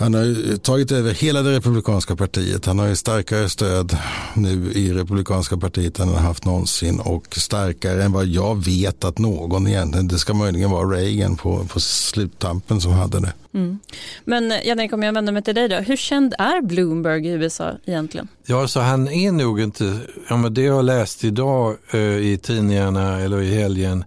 han 0.00 0.14
har 0.14 0.56
tagit 0.56 0.92
över 0.92 1.14
hela 1.14 1.42
det 1.42 1.56
republikanska 1.56 2.16
partiet. 2.16 2.66
Han 2.66 2.78
har 2.78 2.86
ju 2.86 2.96
starkare 2.96 3.48
stöd 3.48 3.96
nu 4.34 4.72
i 4.72 4.92
republikanska 4.92 5.56
partiet 5.56 5.98
än 5.98 6.08
han 6.08 6.16
har 6.16 6.22
haft 6.22 6.44
någonsin 6.44 7.00
och 7.00 7.36
starkare 7.36 8.04
än 8.04 8.12
vad 8.12 8.26
jag 8.26 8.64
vet 8.64 9.04
att 9.04 9.18
någon 9.18 9.66
egentligen, 9.66 10.08
det 10.08 10.18
ska 10.18 10.34
möjligen 10.34 10.70
vara 10.70 10.88
Reagan 10.88 11.36
på, 11.36 11.64
på 11.64 11.80
sluttampen 11.80 12.80
som 12.80 12.92
hade 12.92 13.20
det. 13.20 13.32
Mm. 13.54 13.78
Men 14.24 14.52
Jannik, 14.64 14.92
om 14.92 15.02
jag 15.02 15.12
vänder 15.12 15.32
mig 15.32 15.42
till 15.42 15.54
dig 15.54 15.68
då, 15.68 15.76
hur 15.76 15.96
känd 15.96 16.34
är 16.38 16.62
Bloomberg 16.62 17.26
i 17.26 17.30
USA 17.30 17.72
egentligen? 17.86 18.28
Ja, 18.46 18.68
så 18.68 18.80
han 18.80 19.08
är 19.08 19.32
nog 19.32 19.60
inte, 19.60 19.98
ja, 20.28 20.36
men 20.36 20.54
det 20.54 20.62
jag 20.62 20.74
har 20.74 20.82
läst 20.82 21.24
idag 21.24 21.76
eh, 21.92 22.00
i 22.00 22.38
tidningarna 22.42 23.20
eller 23.20 23.42
i 23.42 23.54
helgen, 23.54 24.04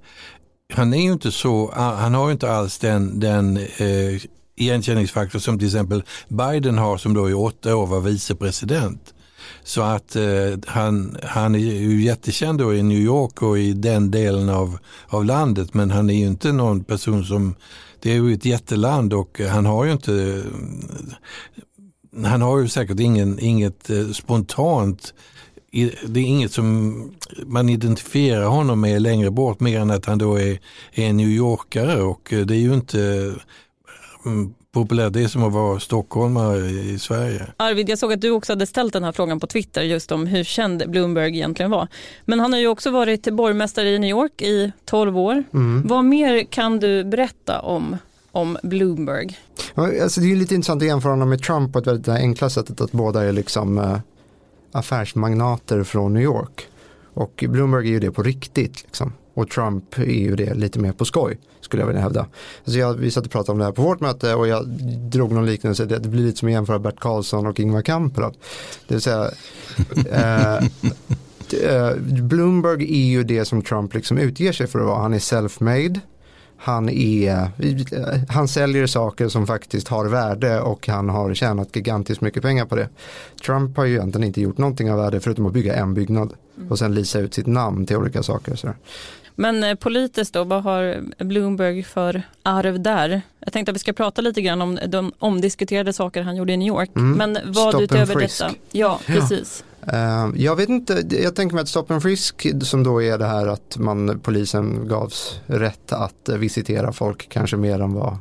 han 0.73 0.93
är 0.93 1.01
ju 1.01 1.11
inte 1.11 1.31
så, 1.31 1.71
han 1.75 2.13
har 2.13 2.27
ju 2.27 2.31
inte 2.31 2.51
alls 2.51 2.77
den, 2.77 3.19
den 3.19 3.57
eh, 3.57 4.21
igenkänningsfaktor 4.55 5.39
som 5.39 5.59
till 5.59 5.67
exempel 5.67 6.03
Biden 6.27 6.77
har 6.77 6.97
som 6.97 7.13
då 7.13 7.29
i 7.29 7.33
åtta 7.33 7.75
år 7.75 7.87
var 7.87 7.99
vicepresident. 7.99 9.13
Så 9.63 9.81
att 9.81 10.15
eh, 10.15 10.23
han, 10.65 11.17
han 11.23 11.55
är 11.55 11.59
ju 11.59 12.03
jättekänd 12.03 12.59
då 12.59 12.73
i 12.73 12.83
New 12.83 12.99
York 12.99 13.41
och 13.41 13.59
i 13.59 13.73
den 13.73 14.11
delen 14.11 14.49
av, 14.49 14.77
av 15.07 15.25
landet 15.25 15.73
men 15.73 15.91
han 15.91 16.09
är 16.09 16.13
ju 16.13 16.27
inte 16.27 16.51
någon 16.51 16.83
person 16.83 17.25
som, 17.25 17.55
det 17.99 18.11
är 18.11 18.15
ju 18.15 18.33
ett 18.33 18.45
jätteland 18.45 19.13
och 19.13 19.41
han 19.49 19.65
har 19.65 19.85
ju 19.85 19.91
inte, 19.91 20.13
mm, 20.13 21.13
han 22.25 22.41
har 22.41 22.59
ju 22.59 22.67
säkert 22.67 22.99
ingen, 22.99 23.39
inget 23.39 23.89
eh, 23.89 24.07
spontant 24.07 25.13
det 26.07 26.19
är 26.19 26.25
inget 26.25 26.51
som 26.51 26.95
man 27.45 27.69
identifierar 27.69 28.45
honom 28.45 28.81
med 28.81 29.01
längre 29.01 29.31
bort 29.31 29.59
mer 29.59 29.79
än 29.79 29.91
att 29.91 30.05
han 30.05 30.17
då 30.17 30.35
är, 30.35 30.59
är 30.93 31.09
en 31.09 31.17
New 31.17 31.29
Yorkare 31.29 32.01
och 32.01 32.33
eh, 32.33 32.45
det 32.45 32.55
är 32.55 32.59
ju 32.59 32.73
inte 32.73 33.33
Mm, 34.25 34.53
populärt. 34.71 35.13
Det 35.13 35.23
är 35.23 35.27
som 35.27 35.43
att 35.43 35.53
vara 35.53 35.79
stockholmare 35.79 36.69
i 36.69 36.99
Sverige. 36.99 37.47
Arvid, 37.57 37.89
jag 37.89 37.99
såg 37.99 38.13
att 38.13 38.21
du 38.21 38.29
också 38.29 38.51
hade 38.51 38.65
ställt 38.65 38.93
den 38.93 39.03
här 39.03 39.11
frågan 39.11 39.39
på 39.39 39.47
Twitter 39.47 39.81
just 39.81 40.11
om 40.11 40.27
hur 40.27 40.43
känd 40.43 40.83
Bloomberg 40.89 41.35
egentligen 41.35 41.71
var. 41.71 41.87
Men 42.25 42.39
han 42.39 42.53
har 42.53 42.59
ju 42.59 42.67
också 42.67 42.91
varit 42.91 43.33
borgmästare 43.33 43.89
i 43.89 43.99
New 43.99 44.09
York 44.09 44.41
i 44.41 44.71
12 44.85 45.17
år. 45.17 45.43
Mm. 45.53 45.87
Vad 45.87 46.05
mer 46.05 46.43
kan 46.43 46.79
du 46.79 47.03
berätta 47.03 47.59
om 47.59 47.97
om 48.33 48.57
Bloomberg? 48.63 49.37
Alltså 49.75 50.21
det 50.21 50.31
är 50.31 50.35
lite 50.35 50.55
intressant 50.55 50.81
att 50.81 50.87
jämföra 50.87 51.11
honom 51.11 51.29
med 51.29 51.43
Trump 51.43 51.73
på 51.73 51.79
ett 51.79 51.87
väldigt 51.87 52.07
enkla 52.07 52.49
sättet 52.49 52.81
att 52.81 52.91
båda 52.91 53.23
är 53.23 53.31
liksom 53.31 53.77
äh, 53.77 53.97
affärsmagnater 54.71 55.83
från 55.83 56.13
New 56.13 56.23
York. 56.23 56.67
Och 57.13 57.43
Bloomberg 57.47 57.87
är 57.87 57.91
ju 57.91 57.99
det 57.99 58.11
på 58.11 58.23
riktigt. 58.23 58.83
Liksom. 58.83 59.13
Och 59.33 59.49
Trump 59.49 59.97
är 59.99 60.03
ju 60.03 60.35
det 60.35 60.53
lite 60.53 60.79
mer 60.79 60.91
på 60.91 61.05
skoj 61.05 61.37
skulle 61.61 61.81
jag 61.81 61.87
vilja 61.87 62.01
hävda. 62.01 62.25
Så 62.65 62.77
jag, 62.77 62.93
vi 62.93 63.11
satt 63.11 63.25
och 63.25 63.31
pratade 63.31 63.51
om 63.51 63.57
det 63.57 63.65
här 63.65 63.71
på 63.71 63.81
vårt 63.81 63.99
möte 63.99 64.35
och 64.35 64.47
jag 64.47 64.67
drog 65.11 65.31
någon 65.31 65.45
liknelse. 65.45 65.85
Det, 65.85 65.99
blir 65.99 66.23
lite 66.23 66.37
som 66.37 66.47
att 66.47 66.51
jämföra 66.51 66.79
Bert 66.79 66.99
Karlsson 66.99 67.47
och 67.47 67.59
Ingvar 67.59 67.81
Kamprad. 67.81 68.35
Det 68.87 68.93
vill 68.93 69.01
säga 69.01 69.31
eh, 70.11 70.55
eh, 71.63 71.95
Bloomberg 71.99 72.83
är 72.83 73.05
ju 73.05 73.23
det 73.23 73.45
som 73.45 73.61
Trump 73.61 73.93
liksom 73.93 74.17
utger 74.17 74.51
sig 74.51 74.67
för 74.67 74.79
att 74.79 74.85
vara. 74.85 75.01
Han 75.01 75.13
är 75.13 75.19
self-made. 75.19 75.99
Han, 76.57 76.89
är, 76.89 77.51
han 78.31 78.47
säljer 78.47 78.87
saker 78.87 79.27
som 79.27 79.47
faktiskt 79.47 79.87
har 79.87 80.05
värde 80.05 80.61
och 80.61 80.87
han 80.87 81.09
har 81.09 81.33
tjänat 81.33 81.75
gigantiskt 81.75 82.21
mycket 82.21 82.43
pengar 82.43 82.65
på 82.65 82.75
det. 82.75 82.89
Trump 83.45 83.77
har 83.77 83.85
ju 83.85 83.95
egentligen 83.95 84.27
inte 84.27 84.41
gjort 84.41 84.57
någonting 84.57 84.91
av 84.91 84.97
värde 84.97 85.19
förutom 85.19 85.45
att 85.45 85.53
bygga 85.53 85.75
en 85.75 85.93
byggnad 85.93 86.33
och 86.69 86.79
sen 86.79 86.95
lisa 86.95 87.19
ut 87.19 87.33
sitt 87.33 87.47
namn 87.47 87.85
till 87.85 87.97
olika 87.97 88.23
saker. 88.23 88.55
Sådär. 88.55 88.75
Men 89.35 89.63
eh, 89.63 89.75
politiskt 89.75 90.33
då, 90.33 90.43
vad 90.43 90.63
har 90.63 91.03
Bloomberg 91.23 91.83
för 91.83 92.23
arv 92.43 92.79
där? 92.79 93.21
Jag 93.39 93.53
tänkte 93.53 93.71
att 93.71 93.75
vi 93.75 93.79
ska 93.79 93.93
prata 93.93 94.21
lite 94.21 94.41
grann 94.41 94.61
om 94.61 94.79
de 94.87 95.13
omdiskuterade 95.19 95.93
saker 95.93 96.21
han 96.21 96.35
gjorde 96.35 96.53
i 96.53 96.57
New 96.57 96.67
York. 96.67 96.89
Mm. 96.95 97.11
Men 97.11 97.53
vad 97.53 97.69
Stop 97.69 97.81
utöver 97.81 98.15
detta? 98.15 98.51
Ja, 98.71 98.99
precis. 99.05 99.63
Uh, 99.93 100.31
jag 100.35 100.55
vet 100.55 100.69
inte, 100.69 101.03
jag 101.09 101.35
tänker 101.35 101.55
mig 101.55 101.61
att 101.61 101.69
Stop 101.69 101.85
and 101.89 102.01
Frisk 102.01 102.47
som 102.63 102.83
då 102.83 103.01
är 103.01 103.17
det 103.17 103.25
här 103.25 103.47
att 103.47 103.77
man, 103.77 104.19
polisen 104.19 104.87
gavs 104.87 105.39
rätt 105.45 105.93
att 105.93 106.29
visitera 106.37 106.93
folk 106.93 107.29
kanske 107.29 107.57
mer 107.57 107.79
än 107.81 107.93
vad 107.93 108.17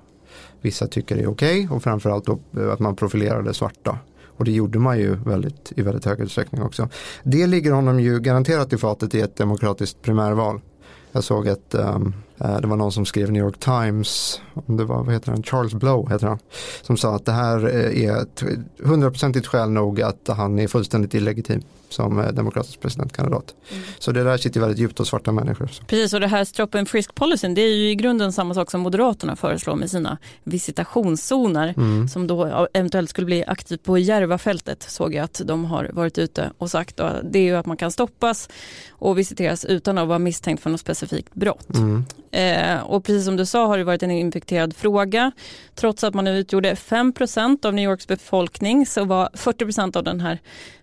vissa 0.60 0.86
tycker 0.86 1.16
är 1.16 1.26
okej 1.26 1.64
okay, 1.64 1.76
och 1.76 1.82
framförallt 1.82 2.24
då 2.26 2.38
att 2.72 2.78
man 2.78 2.96
profilerade 2.96 3.54
svarta. 3.54 3.98
Och 4.36 4.44
det 4.44 4.52
gjorde 4.52 4.78
man 4.78 4.98
ju 4.98 5.14
väldigt, 5.14 5.72
i 5.76 5.82
väldigt 5.82 6.04
hög 6.04 6.20
utsträckning 6.20 6.62
också. 6.62 6.88
Det 7.22 7.46
ligger 7.46 7.72
honom 7.72 8.00
ju 8.00 8.20
garanterat 8.20 8.72
i 8.72 8.78
fatet 8.78 9.14
i 9.14 9.20
ett 9.20 9.36
demokratiskt 9.36 10.02
primärval. 10.02 10.60
Jag 11.12 11.24
såg 11.24 11.48
att 11.48 11.74
um, 11.74 11.82
ehm, 11.84 12.14
det 12.42 12.66
var 12.66 12.76
någon 12.76 12.92
som 12.92 13.06
skrev 13.06 13.32
New 13.32 13.42
York 13.42 13.58
Times, 13.58 14.40
om 14.54 14.76
det 14.76 14.84
var, 14.84 15.04
vad 15.04 15.14
heter 15.14 15.32
han, 15.32 15.42
Charles 15.42 15.74
Blow 15.74 16.10
heter 16.10 16.26
han, 16.26 16.38
som 16.82 16.96
sa 16.96 17.16
att 17.16 17.24
det 17.24 17.32
här 17.32 17.64
eh, 17.66 18.04
är 18.04 18.22
ett 18.22 18.42
hundraprocentigt 18.82 19.46
skäl 19.46 19.70
nog 19.70 20.02
att 20.02 20.28
han 20.28 20.58
är 20.58 20.68
fullständigt 20.68 21.14
illegitim 21.14 21.62
som 21.92 22.18
eh, 22.18 22.32
demokratisk 22.32 22.80
presidentkandidat. 22.80 23.54
Mm. 23.70 23.82
Så 23.98 24.12
det 24.12 24.24
där 24.24 24.36
sitter 24.36 24.60
väldigt 24.60 24.78
djupt 24.78 24.98
hos 24.98 25.08
svarta 25.08 25.32
människor. 25.32 25.70
Precis, 25.86 26.12
och 26.12 26.20
det 26.20 26.26
här 26.26 26.44
stop 26.44 26.68
and 26.72 26.88
frisk 26.88 27.14
policyn 27.14 27.54
det 27.54 27.62
är 27.62 27.74
ju 27.74 27.90
i 27.90 27.94
grunden 27.94 28.32
samma 28.32 28.54
sak 28.54 28.70
som 28.70 28.80
Moderaterna 28.80 29.36
föreslår 29.36 29.76
med 29.76 29.90
sina 29.90 30.18
visitationszoner 30.44 31.74
mm. 31.76 32.08
som 32.08 32.26
då 32.26 32.68
eventuellt 32.72 33.10
skulle 33.10 33.24
bli 33.24 33.44
aktivt 33.46 33.82
på 33.82 33.98
Järvafältet 33.98 34.82
såg 34.82 35.14
jag 35.14 35.24
att 35.24 35.40
de 35.44 35.64
har 35.64 35.90
varit 35.92 36.18
ute 36.18 36.52
och 36.58 36.70
sagt. 36.70 37.00
Och 37.00 37.10
det 37.24 37.38
är 37.38 37.42
ju 37.42 37.56
att 37.56 37.66
man 37.66 37.76
kan 37.76 37.90
stoppas 37.90 38.48
och 38.90 39.18
visiteras 39.18 39.64
utan 39.64 39.98
att 39.98 40.08
vara 40.08 40.18
misstänkt 40.18 40.62
för 40.62 40.70
något 40.70 40.80
specifikt 40.80 41.34
brott. 41.34 41.74
Mm. 41.74 42.04
Eh, 42.32 42.80
och 42.80 43.04
precis 43.04 43.24
som 43.24 43.36
du 43.36 43.46
sa 43.46 43.66
har 43.66 43.78
det 43.78 43.84
varit 43.84 44.02
en 44.02 44.10
infekterad 44.10 44.76
fråga. 44.76 45.32
Trots 45.74 46.04
att 46.04 46.14
man 46.14 46.26
utgjorde 46.26 46.74
5% 46.74 47.66
av 47.66 47.74
New 47.74 47.84
Yorks 47.84 48.06
befolkning 48.06 48.86
så 48.86 49.04
var 49.04 49.28
40% 49.34 49.96
av 49.96 50.04
den 50.04 50.20
här 50.20 50.38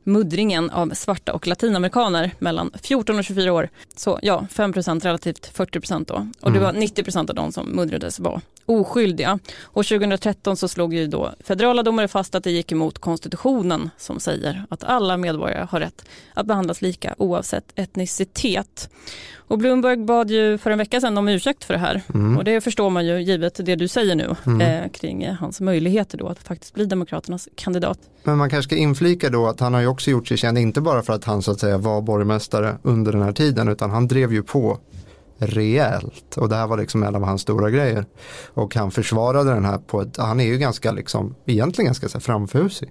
muddringen 0.10 0.70
av 0.70 0.90
svarta 0.90 1.34
och 1.34 1.48
latinamerikaner 1.48 2.32
mellan 2.40 2.72
14 2.84 3.18
och 3.18 3.24
24 3.24 3.54
år. 3.54 3.70
Så 3.96 4.20
ja, 4.22 4.48
5% 4.54 5.04
relativt 5.04 5.46
40 5.46 6.04
då. 6.06 6.28
Och 6.42 6.52
det 6.52 6.60
mm. 6.60 6.64
var 6.64 6.74
90% 6.74 7.30
av 7.30 7.36
de 7.36 7.52
som 7.52 7.68
muddrades 7.70 8.20
var 8.20 8.42
oskyldiga. 8.66 9.40
Och 9.64 9.86
2013 9.86 10.58
så 10.58 10.68
slog 10.68 10.94
ju 10.94 11.08
då 11.08 11.32
federala 11.40 11.84
domare 11.84 12.08
fast 12.08 12.36
att 12.36 12.44
det 12.44 12.52
gick 12.52 12.72
emot 12.72 13.00
konstitutionen 13.00 13.90
som 13.98 14.20
säger 14.20 14.66
att 14.70 14.84
alla 14.84 15.18
medborgare 15.18 15.68
har 15.70 15.80
rätt 15.80 16.06
att 16.34 16.46
behandlas 16.46 16.82
lika 16.82 17.16
oavsett 17.18 17.72
etnicitet. 17.76 18.90
Och 19.36 19.58
Bloomberg 19.58 19.98
bad 19.98 20.32
ju 20.32 20.58
för 20.58 20.72
en 20.72 20.78
vecka 20.78 21.02
sedan 21.02 21.18
om 21.18 21.28
ursäkt 21.28 21.64
för 21.64 21.74
det 21.74 21.80
här 21.80 22.02
mm. 22.14 22.38
och 22.38 22.44
det 22.44 22.62
förstår 22.62 22.90
man 22.90 23.06
ju 23.06 23.22
givet 23.22 23.66
det 23.66 23.76
du 23.76 23.88
säger 23.88 24.16
nu 24.16 24.36
mm. 24.46 24.62
eh, 24.62 24.90
kring 24.90 25.30
hans 25.30 25.62
möjligheter 25.62 26.18
då 26.18 26.28
att 26.28 26.40
faktiskt 26.44 26.74
bli 26.74 26.86
Demokraternas 26.86 27.50
kandidat. 27.56 28.00
Men 28.24 28.38
man 28.38 28.50
kanske 28.50 28.70
ska 28.70 28.76
inflika 28.76 29.30
då 29.30 29.48
att 29.48 29.60
han 29.60 29.74
har 29.74 29.82
ju 29.82 29.88
också 29.88 30.12
gjort 30.12 30.28
sig 30.28 30.38
känd, 30.38 30.58
inte 30.58 30.82
bara 30.82 31.02
för 31.02 31.14
att 31.14 31.24
han 31.24 31.42
så 31.42 31.52
att 31.52 31.60
säga 31.60 31.78
var 31.78 32.02
borgmästare 32.02 32.78
under 32.84 33.12
den 33.12 33.22
här 33.22 33.32
tiden 33.32 33.68
utan 33.68 33.92
han 33.92 34.08
drev 34.08 34.34
ju 34.34 34.44
på 34.44 34.78
rejält. 35.40 36.38
Och 36.38 36.50
det 36.50 36.56
här 36.56 36.68
var 36.68 36.78
liksom 36.78 37.04
en 37.04 37.16
av 37.16 37.24
hans 37.24 37.42
stora 37.42 37.70
grejer. 37.70 38.06
Och 38.54 38.76
han 38.76 38.92
försvarade 38.92 39.54
den 39.54 39.66
här 39.66 39.78
på 39.78 40.02
ett, 40.02 40.18
han 40.18 40.40
är 40.40 40.46
ju 40.46 40.58
ganska 40.58 40.92
liksom, 40.92 41.36
egentligen 41.46 41.86
ganska 41.86 42.10
så 42.10 42.20
framfusig. 42.20 42.90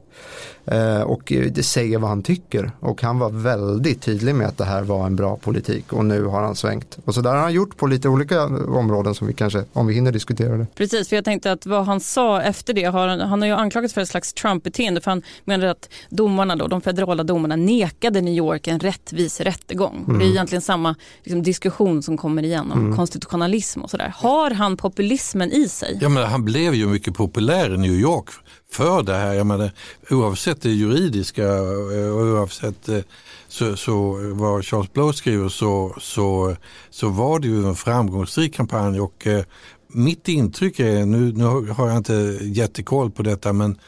Eh, 0.64 1.02
och 1.02 1.32
det 1.52 1.62
säger 1.62 1.98
vad 1.98 2.10
han 2.10 2.22
tycker. 2.22 2.72
Och 2.80 3.02
han 3.02 3.18
var 3.18 3.30
väldigt 3.30 4.02
tydlig 4.02 4.34
med 4.34 4.46
att 4.46 4.58
det 4.58 4.64
här 4.64 4.82
var 4.82 5.06
en 5.06 5.16
bra 5.16 5.36
politik 5.36 5.92
och 5.92 6.04
nu 6.04 6.24
har 6.24 6.42
han 6.42 6.56
svängt. 6.56 6.98
Och 7.04 7.14
så 7.14 7.20
där 7.20 7.30
har 7.30 7.38
han 7.38 7.52
gjort 7.52 7.76
på 7.76 7.86
lite 7.86 8.08
olika 8.08 8.44
områden 8.44 9.14
som 9.14 9.26
vi 9.26 9.32
kanske, 9.32 9.64
om 9.72 9.86
vi 9.86 9.94
hinner 9.94 10.12
diskutera 10.12 10.56
det. 10.56 10.66
Precis, 10.74 11.08
för 11.08 11.16
jag 11.16 11.24
tänkte 11.24 11.52
att 11.52 11.66
vad 11.66 11.84
han 11.84 12.00
sa 12.00 12.42
efter 12.42 12.74
det, 12.74 12.84
har, 12.84 13.08
han 13.08 13.42
har 13.42 13.48
ju 13.48 13.54
anklagats 13.54 13.94
för 13.94 14.00
ett 14.00 14.08
slags 14.08 14.32
Trump-beteende 14.32 15.00
för 15.00 15.10
han 15.10 15.22
menade 15.44 15.70
att 15.70 15.88
domarna 16.10 16.56
då, 16.56 16.66
de 16.66 16.80
federala 16.80 17.22
domarna 17.22 17.56
nekade 17.56 18.20
New 18.20 18.34
York 18.34 18.66
en 18.66 18.80
rättvis 18.80 19.40
rättegång. 19.40 20.04
Mm. 20.08 20.18
Det 20.18 20.24
är 20.24 20.28
egentligen 20.28 20.62
samma 20.62 20.94
liksom, 21.22 21.42
diskussion 21.42 22.02
som 22.02 22.16
kommer 22.16 22.38
igen 22.45 22.73
om 22.73 22.78
mm. 22.78 22.97
konstitutionalism 22.97 23.83
och 23.83 23.90
sådär. 23.90 24.12
Har 24.16 24.50
han 24.50 24.76
populismen 24.76 25.52
i 25.52 25.68
sig? 25.68 25.99
Ja 26.00 26.09
men 26.09 26.26
han 26.26 26.45
blev 26.45 26.75
ju 26.75 26.87
mycket 26.87 27.14
populär 27.14 27.75
i 27.75 27.78
New 27.78 27.92
York 27.92 28.28
för 28.73 29.02
det 29.02 29.14
här. 29.14 29.35
Jag 29.35 29.47
menar, 29.47 29.71
oavsett 30.11 30.62
det 30.62 30.71
juridiska 30.71 31.45
eh, 31.45 32.09
och 32.09 32.23
oavsett 32.23 32.88
eh, 32.88 33.00
så, 33.49 33.76
så 33.76 34.18
vad 34.33 34.64
Charles 34.64 34.92
Blow 34.92 35.12
skriver 35.12 35.49
så, 35.49 35.97
så, 36.00 36.57
så 36.90 37.09
var 37.09 37.38
det 37.38 37.49
ju 37.49 37.66
en 37.66 37.75
framgångsrik 37.75 38.54
kampanj 38.54 39.00
och 39.00 39.26
eh, 39.26 39.45
mitt 39.88 40.28
intryck 40.28 40.80
är, 40.80 41.07
nu, 41.07 41.33
nu 41.33 41.45
har 41.45 41.88
jag 41.88 41.97
inte 41.97 42.38
jättekoll 42.42 43.11
på 43.11 43.23
detta 43.23 43.52
men 43.52 43.78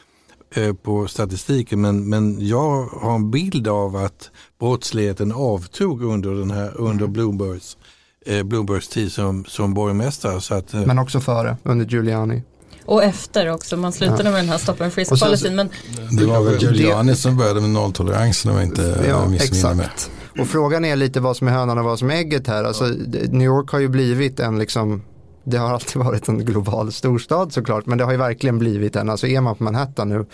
på 0.82 1.08
statistiken 1.08 1.80
men, 1.80 2.08
men 2.08 2.46
jag 2.46 2.84
har 2.84 3.14
en 3.14 3.30
bild 3.30 3.68
av 3.68 3.96
att 3.96 4.30
brottsligheten 4.58 5.32
avtog 5.32 6.02
under, 6.02 6.30
den 6.30 6.50
här, 6.50 6.76
under 6.76 7.04
mm. 7.04 7.12
Bloombergs, 7.12 7.76
eh, 8.26 8.42
Bloombergs 8.42 8.88
tid 8.88 9.12
som, 9.12 9.44
som 9.44 9.74
borgmästare. 9.74 10.40
Så 10.40 10.54
att, 10.54 10.72
men 10.72 10.98
också 10.98 11.20
före, 11.20 11.56
under 11.62 11.86
Giuliani. 11.86 12.42
Och 12.84 13.04
efter 13.04 13.50
också, 13.50 13.76
man 13.76 13.92
slutade 13.92 14.24
ja. 14.24 14.30
med 14.30 14.40
den 14.40 14.48
här 14.48 14.58
stop 14.58 14.74
and 14.80 14.92
frisk 14.92 15.20
policyn. 15.20 15.56
Men... 15.56 15.68
Det 16.10 16.26
var 16.26 16.42
väl 16.42 16.62
Giuliani 16.62 17.16
som 17.16 17.36
började 17.36 17.60
med 17.60 17.70
nolltolerans 17.70 18.44
om 18.44 18.52
jag 18.52 18.62
inte 18.62 19.04
ja, 19.08 19.28
missminner 19.28 19.74
mig. 19.74 19.88
Och 20.38 20.46
frågan 20.46 20.84
är 20.84 20.96
lite 20.96 21.20
vad 21.20 21.36
som 21.36 21.48
är 21.48 21.52
hönan 21.52 21.78
och 21.78 21.84
vad 21.84 21.98
som 21.98 22.10
är 22.10 22.14
ägget 22.14 22.46
här. 22.46 22.64
Alltså, 22.64 22.84
New 23.28 23.46
York 23.46 23.70
har 23.70 23.78
ju 23.78 23.88
blivit 23.88 24.40
en 24.40 24.58
liksom 24.58 25.02
det 25.44 25.56
har 25.56 25.74
alltid 25.74 25.96
varit 26.02 26.28
en 26.28 26.44
global 26.44 26.92
storstad 26.92 27.52
såklart 27.52 27.86
men 27.86 27.98
det 27.98 28.04
har 28.04 28.12
ju 28.12 28.18
verkligen 28.18 28.58
blivit 28.58 28.96
en, 28.96 29.10
alltså 29.10 29.26
är 29.26 29.40
man 29.40 29.56
på 29.56 29.64
Manhattan 29.64 30.08
nu 30.08 30.26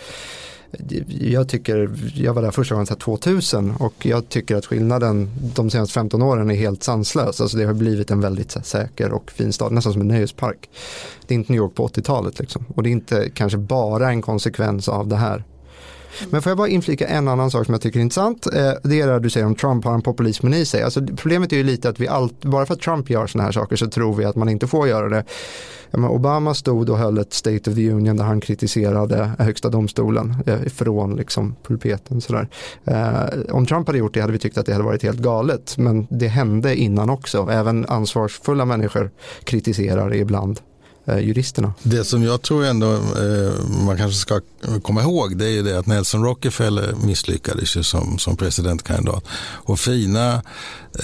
jag 1.19 1.49
tycker, 1.49 1.89
jag 2.15 2.33
var 2.33 2.41
där 2.41 2.51
första 2.51 2.75
gången 2.75 2.85
2000 2.85 3.71
och 3.79 4.05
jag 4.05 4.29
tycker 4.29 4.55
att 4.55 4.65
skillnaden 4.65 5.29
de 5.55 5.69
senaste 5.69 5.93
15 5.93 6.21
åren 6.21 6.51
är 6.51 6.55
helt 6.55 6.83
sanslös. 6.83 7.41
Alltså 7.41 7.57
det 7.57 7.65
har 7.65 7.73
blivit 7.73 8.11
en 8.11 8.21
väldigt 8.21 8.65
säker 8.65 9.11
och 9.11 9.31
fin 9.31 9.53
stad, 9.53 9.71
nästan 9.71 9.93
som 9.93 10.01
en 10.01 10.07
nöjespark. 10.07 10.69
Det 11.27 11.33
är 11.33 11.35
inte 11.35 11.51
New 11.51 11.61
York 11.61 11.75
på 11.75 11.87
80-talet 11.87 12.39
liksom. 12.39 12.65
och 12.75 12.83
det 12.83 12.89
är 12.89 12.91
inte 12.91 13.29
kanske 13.33 13.57
bara 13.57 14.09
en 14.09 14.21
konsekvens 14.21 14.89
av 14.89 15.07
det 15.07 15.15
här. 15.15 15.43
Men 16.29 16.41
får 16.41 16.49
jag 16.49 16.57
bara 16.57 16.67
inflika 16.67 17.07
en 17.07 17.27
annan 17.27 17.51
sak 17.51 17.65
som 17.65 17.73
jag 17.73 17.81
tycker 17.81 17.99
är 17.99 18.03
intressant. 18.03 18.47
Eh, 18.53 18.71
det 18.83 19.01
är 19.01 19.07
det 19.07 19.19
du 19.19 19.29
säger 19.29 19.45
om 19.45 19.55
Trump 19.55 19.85
har 19.85 19.93
en 19.93 20.01
populismen 20.01 20.53
i 20.53 20.65
sig. 20.65 20.83
Alltså, 20.83 21.01
problemet 21.15 21.53
är 21.53 21.57
ju 21.57 21.63
lite 21.63 21.89
att 21.89 21.99
vi 21.99 22.07
allt, 22.07 22.45
bara 22.45 22.65
för 22.65 22.73
att 22.73 22.81
Trump 22.81 23.09
gör 23.09 23.27
sådana 23.27 23.45
här 23.45 23.51
saker 23.51 23.75
så 23.75 23.87
tror 23.87 24.15
vi 24.15 24.25
att 24.25 24.35
man 24.35 24.49
inte 24.49 24.67
får 24.67 24.87
göra 24.87 25.09
det. 25.09 25.23
Obama 25.91 26.53
stod 26.53 26.89
och 26.89 26.97
höll 26.97 27.17
ett 27.17 27.33
State 27.33 27.69
of 27.69 27.75
the 27.75 27.91
Union 27.91 28.17
där 28.17 28.23
han 28.23 28.41
kritiserade 28.41 29.31
högsta 29.39 29.69
domstolen 29.69 30.35
eh, 30.45 30.59
från 30.59 31.15
liksom 31.15 31.55
pulpeten. 31.67 32.21
Sådär. 32.21 32.47
Eh, 32.85 33.53
om 33.55 33.65
Trump 33.65 33.87
hade 33.87 33.99
gjort 33.99 34.13
det 34.13 34.21
hade 34.21 34.33
vi 34.33 34.39
tyckt 34.39 34.57
att 34.57 34.65
det 34.65 34.71
hade 34.71 34.85
varit 34.85 35.03
helt 35.03 35.19
galet 35.19 35.77
men 35.77 36.07
det 36.09 36.27
hände 36.27 36.75
innan 36.75 37.09
också. 37.09 37.47
Även 37.51 37.85
ansvarsfulla 37.85 38.65
människor 38.65 39.11
kritiserar 39.43 40.13
ibland 40.13 40.59
juristerna. 41.15 41.73
Det 41.83 42.03
som 42.03 42.23
jag 42.23 42.41
tror 42.41 42.65
ändå 42.65 42.93
eh, 42.93 43.69
man 43.85 43.97
kanske 43.97 44.19
ska 44.19 44.41
komma 44.81 45.01
ihåg 45.01 45.37
det 45.37 45.45
är 45.45 45.49
ju 45.49 45.63
det 45.63 45.79
att 45.79 45.85
Nelson 45.85 46.23
Rockefeller 46.23 46.95
misslyckades 47.03 47.77
ju 47.77 47.83
som, 47.83 48.17
som 48.17 48.37
presidentkandidat. 48.37 49.25
Och 49.39 49.79
fina, 49.79 50.41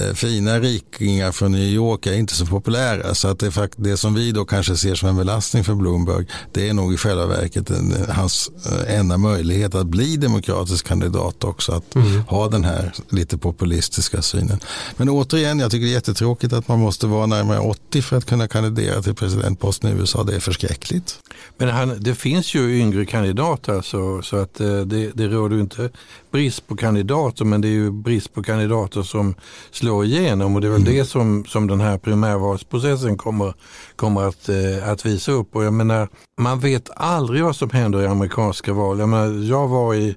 eh, 0.00 0.14
fina 0.14 0.60
rikingar 0.60 1.32
från 1.32 1.52
New 1.52 1.68
York 1.68 2.06
är 2.06 2.12
inte 2.12 2.34
så 2.34 2.46
populära. 2.46 3.14
Så 3.14 3.28
att 3.28 3.38
det, 3.38 3.68
det 3.76 3.96
som 3.96 4.14
vi 4.14 4.32
då 4.32 4.44
kanske 4.44 4.76
ser 4.76 4.94
som 4.94 5.08
en 5.08 5.16
belastning 5.16 5.64
för 5.64 5.74
Bloomberg 5.74 6.26
det 6.52 6.68
är 6.68 6.72
nog 6.72 6.94
i 6.94 6.96
själva 6.96 7.26
verket 7.26 7.70
en, 7.70 7.94
hans 8.08 8.50
eh, 8.66 8.98
enda 8.98 9.16
möjlighet 9.18 9.74
att 9.74 9.86
bli 9.86 10.16
demokratisk 10.16 10.86
kandidat 10.86 11.44
också. 11.44 11.72
Att 11.72 11.94
mm. 11.94 12.22
ha 12.22 12.48
den 12.48 12.64
här 12.64 12.92
lite 13.08 13.38
populistiska 13.38 14.22
synen. 14.22 14.60
Men 14.96 15.08
återigen, 15.08 15.58
jag 15.58 15.70
tycker 15.70 15.84
det 15.86 15.90
är 15.90 15.94
jättetråkigt 15.94 16.52
att 16.52 16.68
man 16.68 16.78
måste 16.78 17.06
vara 17.06 17.26
närmare 17.26 17.58
80 17.58 18.02
för 18.02 18.16
att 18.16 18.24
kunna 18.24 18.48
kandidera 18.48 19.02
till 19.02 19.14
presidentposten 19.14 19.90
i 19.90 19.93
USA. 20.00 20.22
Det 20.22 20.36
är 20.36 20.40
förskräckligt. 20.40 21.20
Men 21.56 21.68
han, 21.68 21.96
det 22.00 22.14
finns 22.14 22.54
ju 22.54 22.78
yngre 22.78 23.06
kandidater 23.06 23.80
så, 23.80 24.22
så 24.22 24.36
att 24.36 24.60
eh, 24.60 24.80
det, 24.80 25.10
det 25.14 25.28
råder 25.28 25.60
inte 25.60 25.90
brist 26.30 26.66
på 26.66 26.76
kandidater 26.76 27.44
men 27.44 27.60
det 27.60 27.68
är 27.68 27.72
ju 27.72 27.90
brist 27.90 28.34
på 28.34 28.42
kandidater 28.42 29.02
som 29.02 29.34
slår 29.70 30.04
igenom 30.04 30.54
och 30.54 30.60
det 30.60 30.66
är 30.66 30.72
väl 30.72 30.80
mm. 30.80 30.94
det 30.94 31.04
som, 31.04 31.44
som 31.44 31.66
den 31.66 31.80
här 31.80 31.98
primärvalsprocessen 31.98 33.16
kommer, 33.16 33.54
kommer 33.96 34.28
att, 34.28 34.48
eh, 34.48 34.88
att 34.88 35.06
visa 35.06 35.32
upp. 35.32 35.56
Och 35.56 35.64
jag 35.64 35.72
menar, 35.72 36.08
man 36.38 36.60
vet 36.60 36.90
aldrig 36.96 37.44
vad 37.44 37.56
som 37.56 37.70
händer 37.70 38.02
i 38.02 38.06
amerikanska 38.06 38.72
val. 38.72 38.98
Jag, 38.98 39.08
menar, 39.08 39.48
jag 39.48 39.68
var 39.68 39.94
i 39.94 40.16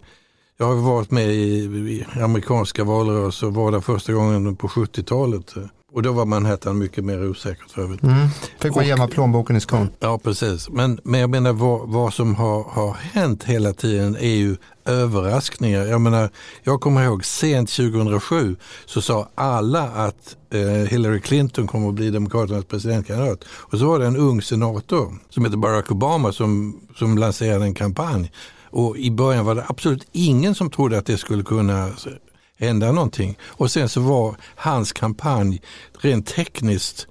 jag 0.60 0.66
har 0.66 0.76
varit 0.76 1.12
med 1.12 1.28
i, 1.28 1.66
i 1.66 2.06
amerikanska 2.22 2.84
valrörelser 2.84 3.48
och 3.48 3.54
var 3.54 3.72
där 3.72 3.82
första 3.82 4.14
gången 4.14 4.56
på 4.56 4.68
70-talet. 4.68 5.54
Och 5.98 6.04
då 6.04 6.12
var 6.12 6.26
Manhattan 6.26 6.78
mycket 6.78 7.06
mer 7.06 7.30
osäkert 7.30 7.72
för 7.72 7.82
övrigt. 7.82 8.04
Mm. 8.04 8.28
Fick 8.60 8.76
man 8.76 8.88
gömma 8.88 9.08
plånboken 9.08 9.56
i 9.56 9.62
skon. 9.62 9.90
Ja 10.00 10.20
precis. 10.24 10.70
Men, 10.70 11.00
men 11.04 11.20
jag 11.20 11.30
menar 11.30 11.54
vad, 11.54 11.90
vad 11.90 12.14
som 12.14 12.36
har, 12.36 12.64
har 12.64 12.94
hänt 12.94 13.44
hela 13.44 13.74
tiden 13.74 14.16
är 14.16 14.36
ju 14.36 14.58
överraskningar. 14.86 15.86
Jag 15.86 16.02
menar, 16.02 16.30
jag 16.64 16.82
kommer 16.82 17.04
ihåg 17.04 17.26
sent 17.26 17.70
2007 17.70 18.56
så 18.86 19.02
sa 19.02 19.30
alla 19.36 19.84
att 19.84 20.36
eh, 20.54 20.62
Hillary 20.62 21.22
Clinton 21.22 21.68
kommer 21.68 21.90
att 21.90 21.96
bli 21.96 22.10
Demokraternas 22.10 22.66
presidentkandidat. 22.66 23.44
Och 23.50 23.80
så 23.80 23.88
var 23.88 24.00
det 24.00 24.06
en 24.06 24.18
ung 24.18 24.42
senator 24.42 25.16
som 25.30 25.46
heter 25.46 25.58
Barack 25.58 25.92
Obama 25.92 26.32
som, 26.32 26.80
som 26.96 27.18
lanserade 27.18 27.66
en 27.66 27.74
kampanj. 27.74 28.32
Och 28.70 28.98
i 28.98 29.12
början 29.12 29.46
var 29.46 29.56
det 29.56 29.66
absolut 29.68 30.08
ingen 30.12 30.56
som 30.56 30.70
trodde 30.70 30.98
att 30.98 31.06
det 31.06 31.18
skulle 31.18 31.44
kunna 31.44 31.90
hända 32.60 32.92
någonting. 32.92 33.38
Och 33.44 33.72
sen 33.72 33.90
så 33.90 34.02
var 34.02 34.36
hans 34.56 34.94
kampanj 34.94 35.62
rent 36.02 36.28
tekniskt 36.28 37.08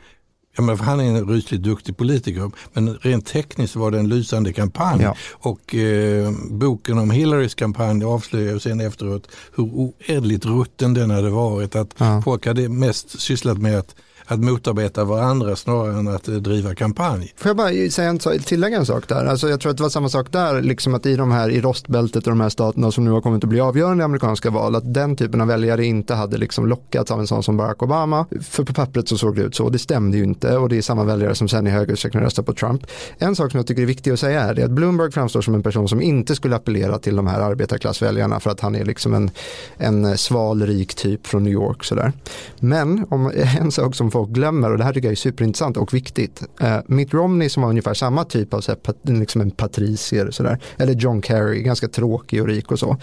Ja, 0.57 0.63
men 0.63 0.79
han 0.79 1.01
är 1.01 1.05
en 1.05 1.29
rysligt 1.29 1.63
duktig 1.63 1.97
politiker, 1.97 2.51
men 2.73 2.95
rent 2.95 3.27
tekniskt 3.27 3.77
var 3.77 3.91
det 3.91 3.99
en 3.99 4.09
lysande 4.09 4.53
kampanj. 4.53 5.03
Ja. 5.03 5.17
Och 5.31 5.75
eh, 5.75 6.33
boken 6.51 6.99
om 6.99 7.11
Hillarys 7.11 7.55
kampanj 7.55 8.05
avslöjar 8.05 8.59
sen 8.59 8.81
efteråt 8.81 9.29
hur 9.57 9.65
oändligt 9.65 10.45
rutten 10.45 10.95
den 10.95 11.11
hade 11.11 11.31
varit. 11.31 11.77
Att 11.77 11.95
ja. 11.99 12.23
folk 12.23 12.47
hade 12.47 12.69
mest 12.69 13.21
sysslat 13.21 13.59
med 13.59 13.79
att 13.79 13.95
att 14.27 14.41
motarbeta 14.41 15.05
varandra 15.05 15.57
snarare 15.57 15.99
än 15.99 16.09
att 16.09 16.29
eh, 16.29 16.35
driva 16.35 16.75
kampanj. 16.75 17.33
Får 17.37 17.49
jag 17.49 17.57
bara 17.57 17.91
säga 17.91 18.09
en, 18.09 18.19
tillägga 18.19 18.77
en 18.77 18.87
sak 18.87 19.09
där? 19.09 19.25
Alltså 19.25 19.49
jag 19.49 19.61
tror 19.61 19.71
att 19.71 19.77
det 19.77 19.83
var 19.83 19.91
samma 19.91 20.09
sak 20.09 20.33
där, 20.33 20.63
liksom 20.63 20.95
att 20.95 21.07
i 21.07 21.17
de 21.17 21.31
här 21.31 21.49
i 21.49 21.61
rostbältet 21.61 22.27
och 22.27 22.31
de 22.31 22.41
här 22.41 22.49
staterna 22.49 22.91
som 22.91 23.05
nu 23.05 23.11
har 23.11 23.21
kommit 23.21 23.45
att 23.45 23.51
bli 23.51 23.61
avgörande 23.61 24.03
i 24.03 24.05
amerikanska 24.05 24.51
val, 24.51 24.77
att 24.77 24.95
den 24.95 25.17
typen 25.17 25.41
av 25.41 25.47
väljare 25.47 25.85
inte 25.85 26.15
hade 26.15 26.37
liksom 26.37 26.67
lockats 26.67 27.11
av 27.11 27.21
en 27.21 27.27
sån 27.27 27.43
som 27.43 27.57
Barack 27.57 27.83
Obama. 27.83 28.27
För 28.43 28.65
på 28.65 28.73
pappret 28.73 29.09
så 29.09 29.19
såg 29.19 29.37
det 29.37 29.43
ut 29.43 29.55
så, 29.55 29.71
det 29.71 29.79
stämde 29.79 30.17
ju 30.17 30.25
inte 30.25 30.57
och 30.57 30.69
det 30.69 30.79
är 30.79 30.83
samma 30.83 31.05
väljare 31.05 31.35
som 31.35 31.49
sen 31.49 31.67
i 31.67 31.71
högre 31.71 31.93
utsträckning 31.93 32.23
röstar 32.23 32.43
på 32.43 32.55
Trump. 32.55 32.87
En 33.19 33.37
sak 33.37 33.51
som 33.51 33.59
jag 33.59 33.67
tycker 33.67 33.83
är 33.83 33.87
viktig 33.87 34.11
att 34.11 34.21
säga 34.21 34.41
är 34.41 34.65
att 34.65 34.71
Bloomberg 34.71 35.13
framstår 35.13 35.41
som 35.41 35.55
en 35.55 35.63
person 35.63 35.89
som 35.89 36.01
inte 36.01 36.35
skulle 36.35 36.57
appellera 36.57 36.99
till 36.99 37.17
de 37.17 37.27
här 37.27 37.41
arbetarklassväljarna 37.41 38.41
för 38.41 38.51
att 38.51 38.61
han 38.61 38.75
är 38.75 38.85
liksom 38.85 39.15
en, 39.15 39.31
en 39.77 40.19
sval, 40.19 40.67
rik 40.67 40.95
typ 40.95 41.27
från 41.27 41.45
New 41.45 41.53
York 41.53 41.85
sådär. 41.85 42.13
Men 42.61 43.07
om 43.09 43.33
en 43.61 43.73
sak 43.73 43.95
som 43.95 44.11
folk 44.17 44.31
glömmer 44.31 44.73
och 44.73 44.79
det 44.79 44.85
här 44.85 44.93
tycker 44.93 45.09
jag 45.09 45.13
är 45.13 45.17
superintressant 45.17 45.77
och 45.77 45.95
viktigt. 45.95 46.43
Eh, 46.61 46.79
Mitt 46.87 47.15
Romney 47.15 47.49
som 47.49 47.63
var 47.63 47.71
ungefär 47.71 47.95
samma 47.95 48.25
typ 48.25 48.55
av 48.55 48.61
så 48.61 48.73
här, 48.73 48.77
pat, 48.77 48.97
liksom 49.03 49.41
en 49.41 49.51
patricier 49.51 50.31
sådär, 50.31 50.59
eller 50.79 50.93
John 50.93 51.23
Kerry, 51.23 51.63
ganska 51.63 51.89
tråkig 51.89 52.43
och 52.43 52.49
rik 52.49 52.73
och 52.73 52.79
så. 52.79 52.97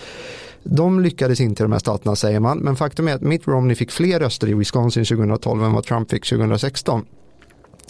De 0.64 1.00
lyckades 1.00 1.42
inte 1.42 1.64
i 1.64 1.66
de 1.66 1.72
här 1.72 1.80
staterna 1.80 2.16
säger 2.16 2.40
man, 2.40 2.58
men 2.58 2.76
faktum 2.76 3.08
är 3.08 3.16
att 3.16 3.22
Mitt 3.22 3.48
Romney 3.48 3.76
fick 3.76 3.92
fler 3.92 4.20
röster 4.20 4.48
i 4.48 4.54
Wisconsin 4.54 5.06
2012 5.06 5.64
än 5.64 5.74
vad 5.74 5.84
Trump 5.84 6.12
fick 6.12 6.30
2016. 6.30 7.06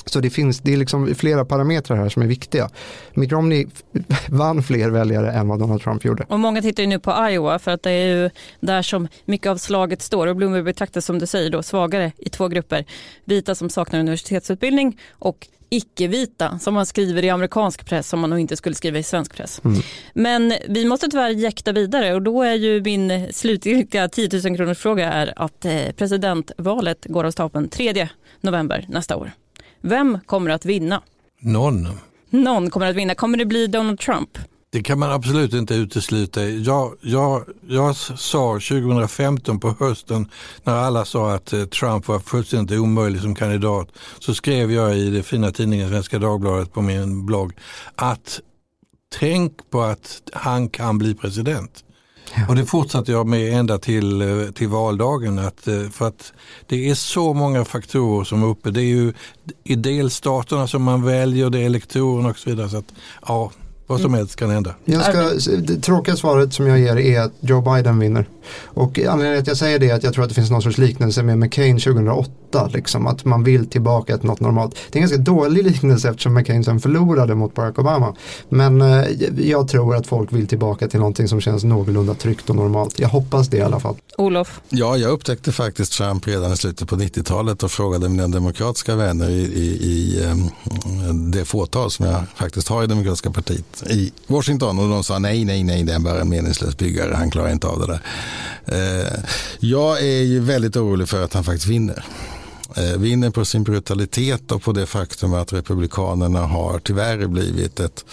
Så 0.05 0.19
det 0.19 0.29
finns 0.29 0.59
det 0.59 0.73
är 0.73 0.77
liksom 0.77 1.15
flera 1.15 1.45
parametrar 1.45 1.97
här 1.97 2.09
som 2.09 2.21
är 2.21 2.27
viktiga. 2.27 2.69
Mitt 3.13 3.31
Romney 3.31 3.67
vann 4.29 4.63
fler 4.63 4.89
väljare 4.89 5.31
än 5.31 5.47
vad 5.47 5.59
Donald 5.59 5.81
Trump 5.81 6.05
gjorde. 6.05 6.25
Och 6.29 6.39
många 6.39 6.61
tittar 6.61 6.83
ju 6.83 6.87
nu 6.87 6.99
på 6.99 7.27
Iowa 7.29 7.59
för 7.59 7.71
att 7.71 7.83
det 7.83 7.91
är 7.91 8.07
ju 8.07 8.29
där 8.59 8.81
som 8.81 9.07
mycket 9.25 9.47
av 9.47 9.57
slaget 9.57 10.01
står 10.01 10.27
och 10.27 10.35
Bloomberg 10.35 10.63
betraktas 10.63 11.05
som 11.05 11.19
du 11.19 11.27
säger 11.27 11.49
då 11.49 11.63
svagare 11.63 12.11
i 12.17 12.29
två 12.29 12.47
grupper. 12.47 12.85
Vita 13.25 13.55
som 13.55 13.69
saknar 13.69 13.99
universitetsutbildning 13.99 14.99
och 15.11 15.47
icke-vita 15.73 16.59
som 16.59 16.73
man 16.73 16.85
skriver 16.85 17.23
i 17.23 17.29
amerikansk 17.29 17.85
press 17.85 18.09
som 18.09 18.19
man 18.19 18.29
nog 18.29 18.39
inte 18.39 18.57
skulle 18.57 18.75
skriva 18.75 18.99
i 18.99 19.03
svensk 19.03 19.35
press. 19.35 19.61
Mm. 19.65 19.81
Men 20.13 20.53
vi 20.69 20.85
måste 20.85 21.07
tyvärr 21.07 21.29
jäkta 21.29 21.71
vidare 21.71 22.13
och 22.13 22.21
då 22.21 22.43
är 22.43 22.53
ju 22.53 22.81
min 22.81 23.33
slutgiltiga 23.33 24.09
10 24.09 24.29
000 24.45 24.57
kronors 24.57 24.77
fråga 24.77 25.11
är 25.11 25.33
att 25.35 25.65
eh, 25.65 25.91
presidentvalet 25.97 27.05
går 27.05 27.23
av 27.23 27.31
stapeln 27.31 27.69
3 27.69 28.07
november 28.41 28.85
nästa 28.89 29.15
år. 29.15 29.31
Vem 29.85 30.19
kommer 30.25 30.49
att 30.49 30.65
vinna? 30.65 31.01
Någon. 31.39 31.87
Någon 32.29 32.69
kommer 32.69 32.89
att 32.89 32.95
vinna. 32.95 33.15
Kommer 33.15 33.37
det 33.37 33.45
bli 33.45 33.67
Donald 33.67 33.99
Trump? 33.99 34.37
Det 34.69 34.83
kan 34.83 34.99
man 34.99 35.11
absolut 35.11 35.53
inte 35.53 35.75
utesluta. 35.75 36.45
Jag, 36.45 36.93
jag, 37.01 37.43
jag 37.67 37.95
sa 37.95 38.53
2015 38.53 39.59
på 39.59 39.75
hösten 39.79 40.29
när 40.63 40.73
alla 40.73 41.05
sa 41.05 41.33
att 41.33 41.53
eh, 41.53 41.65
Trump 41.65 42.07
var 42.07 42.19
fullständigt 42.19 42.79
omöjlig 42.79 43.21
som 43.21 43.35
kandidat 43.35 43.89
så 44.19 44.33
skrev 44.33 44.71
jag 44.71 44.97
i 44.97 45.09
det 45.09 45.23
fina 45.23 45.51
tidningen 45.51 45.89
Svenska 45.89 46.19
Dagbladet 46.19 46.73
på 46.73 46.81
min 46.81 47.25
blogg 47.25 47.53
att 47.95 48.39
tänk 49.19 49.69
på 49.69 49.81
att 49.81 50.21
han 50.33 50.69
kan 50.69 50.97
bli 50.97 51.15
president. 51.15 51.83
Ja. 52.35 52.45
Och 52.49 52.55
det 52.55 52.65
fortsatte 52.65 53.11
jag 53.11 53.27
med 53.27 53.53
ända 53.53 53.77
till, 53.77 54.21
eh, 54.21 54.51
till 54.51 54.67
valdagen. 54.67 55.39
Att, 55.39 55.67
eh, 55.67 55.89
för 55.89 56.07
att 56.07 56.33
det 56.67 56.89
är 56.89 56.95
så 56.95 57.33
många 57.33 57.65
faktorer 57.65 58.23
som 58.23 58.43
är 58.43 58.47
uppe. 58.47 58.71
Det 58.71 58.81
är 58.81 58.95
ju 58.95 59.13
i 59.63 59.75
delstaterna 59.75 60.67
som 60.67 60.83
man 60.83 61.05
väljer, 61.05 61.49
det 61.49 61.59
är 61.59 61.65
elektorerna 61.65 62.29
och 62.29 62.37
så 62.37 62.49
vidare. 62.49 62.69
Så 62.69 62.77
att, 62.77 62.93
ja, 63.27 63.51
vad 63.87 64.01
som 64.01 64.13
helst 64.13 64.35
kan 64.35 64.49
hända. 64.49 64.75
Jag 64.85 65.03
ska, 65.03 65.51
det 65.57 65.81
tråkiga 65.81 66.15
svaret 66.15 66.53
som 66.53 66.67
jag 66.67 66.79
ger 66.79 66.97
är 66.97 67.21
att 67.21 67.31
Joe 67.39 67.61
Biden 67.61 67.99
vinner. 67.99 68.27
Och 68.63 68.99
anledningen 68.99 69.33
till 69.33 69.41
att 69.41 69.47
jag 69.47 69.57
säger 69.57 69.79
det 69.79 69.89
är 69.89 69.95
att 69.95 70.03
jag 70.03 70.13
tror 70.13 70.23
att 70.23 70.29
det 70.29 70.35
finns 70.35 70.51
någon 70.51 70.61
sorts 70.61 70.77
liknelse 70.77 71.23
med 71.23 71.37
McCain 71.37 71.79
2008. 71.79 72.69
Liksom, 72.73 73.07
att 73.07 73.25
man 73.25 73.43
vill 73.43 73.69
tillbaka 73.69 74.17
till 74.17 74.27
något 74.27 74.39
normalt. 74.39 74.75
Det 74.91 74.99
är 74.99 75.03
en 75.03 75.09
ganska 75.09 75.31
dålig 75.31 75.63
liknelse 75.63 76.09
eftersom 76.09 76.33
McCain 76.33 76.63
sen 76.63 76.79
förlorade 76.79 77.35
mot 77.35 77.55
Barack 77.55 77.79
Obama. 77.79 78.15
Men 78.49 78.81
eh, 78.81 79.05
jag 79.37 79.67
tror 79.67 79.95
att 79.95 80.07
folk 80.07 80.33
vill 80.33 80.47
tillbaka 80.47 80.87
till 80.87 80.99
någonting 80.99 81.27
som 81.27 81.41
känns 81.41 81.63
någorlunda 81.63 82.13
tryggt 82.13 82.49
och 82.49 82.55
normalt. 82.55 82.99
Jag 82.99 83.09
hoppas 83.09 83.47
det 83.47 83.57
i 83.57 83.61
alla 83.61 83.79
fall. 83.79 83.95
Olof? 84.17 84.61
Ja, 84.69 84.97
jag 84.97 85.11
upptäckte 85.11 85.51
faktiskt 85.51 85.93
Trump 85.93 86.27
redan 86.27 86.53
i 86.53 86.57
slutet 86.57 86.89
på 86.89 86.95
90-talet 86.95 87.63
och 87.63 87.71
frågade 87.71 88.09
mina 88.09 88.27
demokratiska 88.27 88.95
vänner 88.95 89.29
i, 89.29 89.41
i, 89.41 89.79
i 89.81 90.25
um, 90.25 90.49
det 91.11 91.45
fåtal 91.45 91.91
som 91.91 92.05
jag 92.05 92.23
faktiskt 92.35 92.67
har 92.67 92.83
i 92.83 92.87
demokratiska 92.87 93.31
partiet 93.31 93.83
i 93.89 94.11
Washington. 94.27 94.79
Och 94.79 94.89
de 94.89 95.03
sa 95.03 95.19
nej, 95.19 95.45
nej, 95.45 95.63
nej, 95.63 95.83
det 95.83 95.93
är 95.93 95.99
bara 95.99 96.21
en 96.21 96.29
meningslös 96.29 96.77
byggare, 96.77 97.15
han 97.15 97.31
klarar 97.31 97.51
inte 97.51 97.67
av 97.67 97.79
det 97.79 97.87
där. 97.87 98.01
Eh, 98.65 99.19
jag 99.59 99.99
är 99.99 100.21
ju 100.21 100.39
väldigt 100.39 100.75
orolig 100.75 101.09
för 101.09 101.23
att 101.23 101.33
han 101.33 101.43
faktiskt 101.43 101.67
vinner. 101.67 102.05
Eh, 102.75 102.97
vinner 102.97 103.29
på 103.29 103.45
sin 103.45 103.63
brutalitet 103.63 104.51
och 104.51 104.63
på 104.63 104.71
det 104.71 104.85
faktum 104.85 105.33
att 105.33 105.53
republikanerna 105.53 106.39
har 106.39 106.79
tyvärr 106.79 107.27
blivit 107.27 107.79
ett 107.79 108.05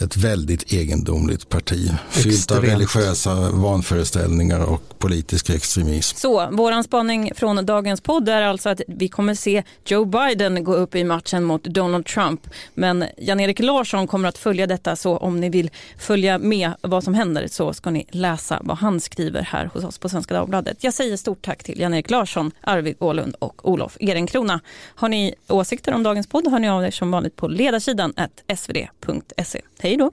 ett 0.00 0.16
väldigt 0.16 0.72
egendomligt 0.72 1.48
parti. 1.48 1.90
Fyllt 2.10 2.50
av 2.50 2.64
religiösa 2.64 3.50
vanföreställningar 3.50 4.60
och 4.60 4.98
politisk 4.98 5.50
extremism. 5.50 6.16
Så 6.16 6.50
våran 6.50 6.84
spaning 6.84 7.32
från 7.36 7.66
dagens 7.66 8.00
podd 8.00 8.28
är 8.28 8.42
alltså 8.42 8.68
att 8.68 8.80
vi 8.86 9.08
kommer 9.08 9.34
se 9.34 9.62
Joe 9.84 10.04
Biden 10.04 10.64
gå 10.64 10.74
upp 10.74 10.94
i 10.94 11.04
matchen 11.04 11.44
mot 11.44 11.64
Donald 11.64 12.06
Trump. 12.06 12.40
Men 12.74 13.04
Jan-Erik 13.16 13.58
Larsson 13.58 14.06
kommer 14.06 14.28
att 14.28 14.38
följa 14.38 14.66
detta 14.66 14.96
så 14.96 15.16
om 15.16 15.40
ni 15.40 15.48
vill 15.48 15.70
följa 15.98 16.38
med 16.38 16.72
vad 16.80 17.04
som 17.04 17.14
händer 17.14 17.46
så 17.50 17.72
ska 17.72 17.90
ni 17.90 18.06
läsa 18.10 18.60
vad 18.64 18.78
han 18.78 19.00
skriver 19.00 19.42
här 19.42 19.70
hos 19.74 19.84
oss 19.84 19.98
på 19.98 20.08
Svenska 20.08 20.34
Dagbladet. 20.34 20.84
Jag 20.84 20.94
säger 20.94 21.16
stort 21.16 21.42
tack 21.42 21.64
till 21.64 21.80
Jan-Erik 21.80 22.10
Larsson, 22.10 22.50
Arvid 22.60 22.96
Ålund 22.98 23.34
och 23.38 23.68
Olof 23.68 23.96
Ehrenkrona. 24.00 24.60
Har 24.94 25.08
ni 25.08 25.34
åsikter 25.48 25.94
om 25.94 26.02
dagens 26.02 26.26
podd 26.26 26.46
hör 26.50 26.58
ni 26.58 26.68
av 26.68 26.84
er 26.84 26.90
som 26.90 27.10
vanligt 27.10 27.36
på 27.36 27.48
ledarsidan 27.48 28.14
svd.se. 28.56 29.60
Hej 29.90 29.96
då! 29.96 30.10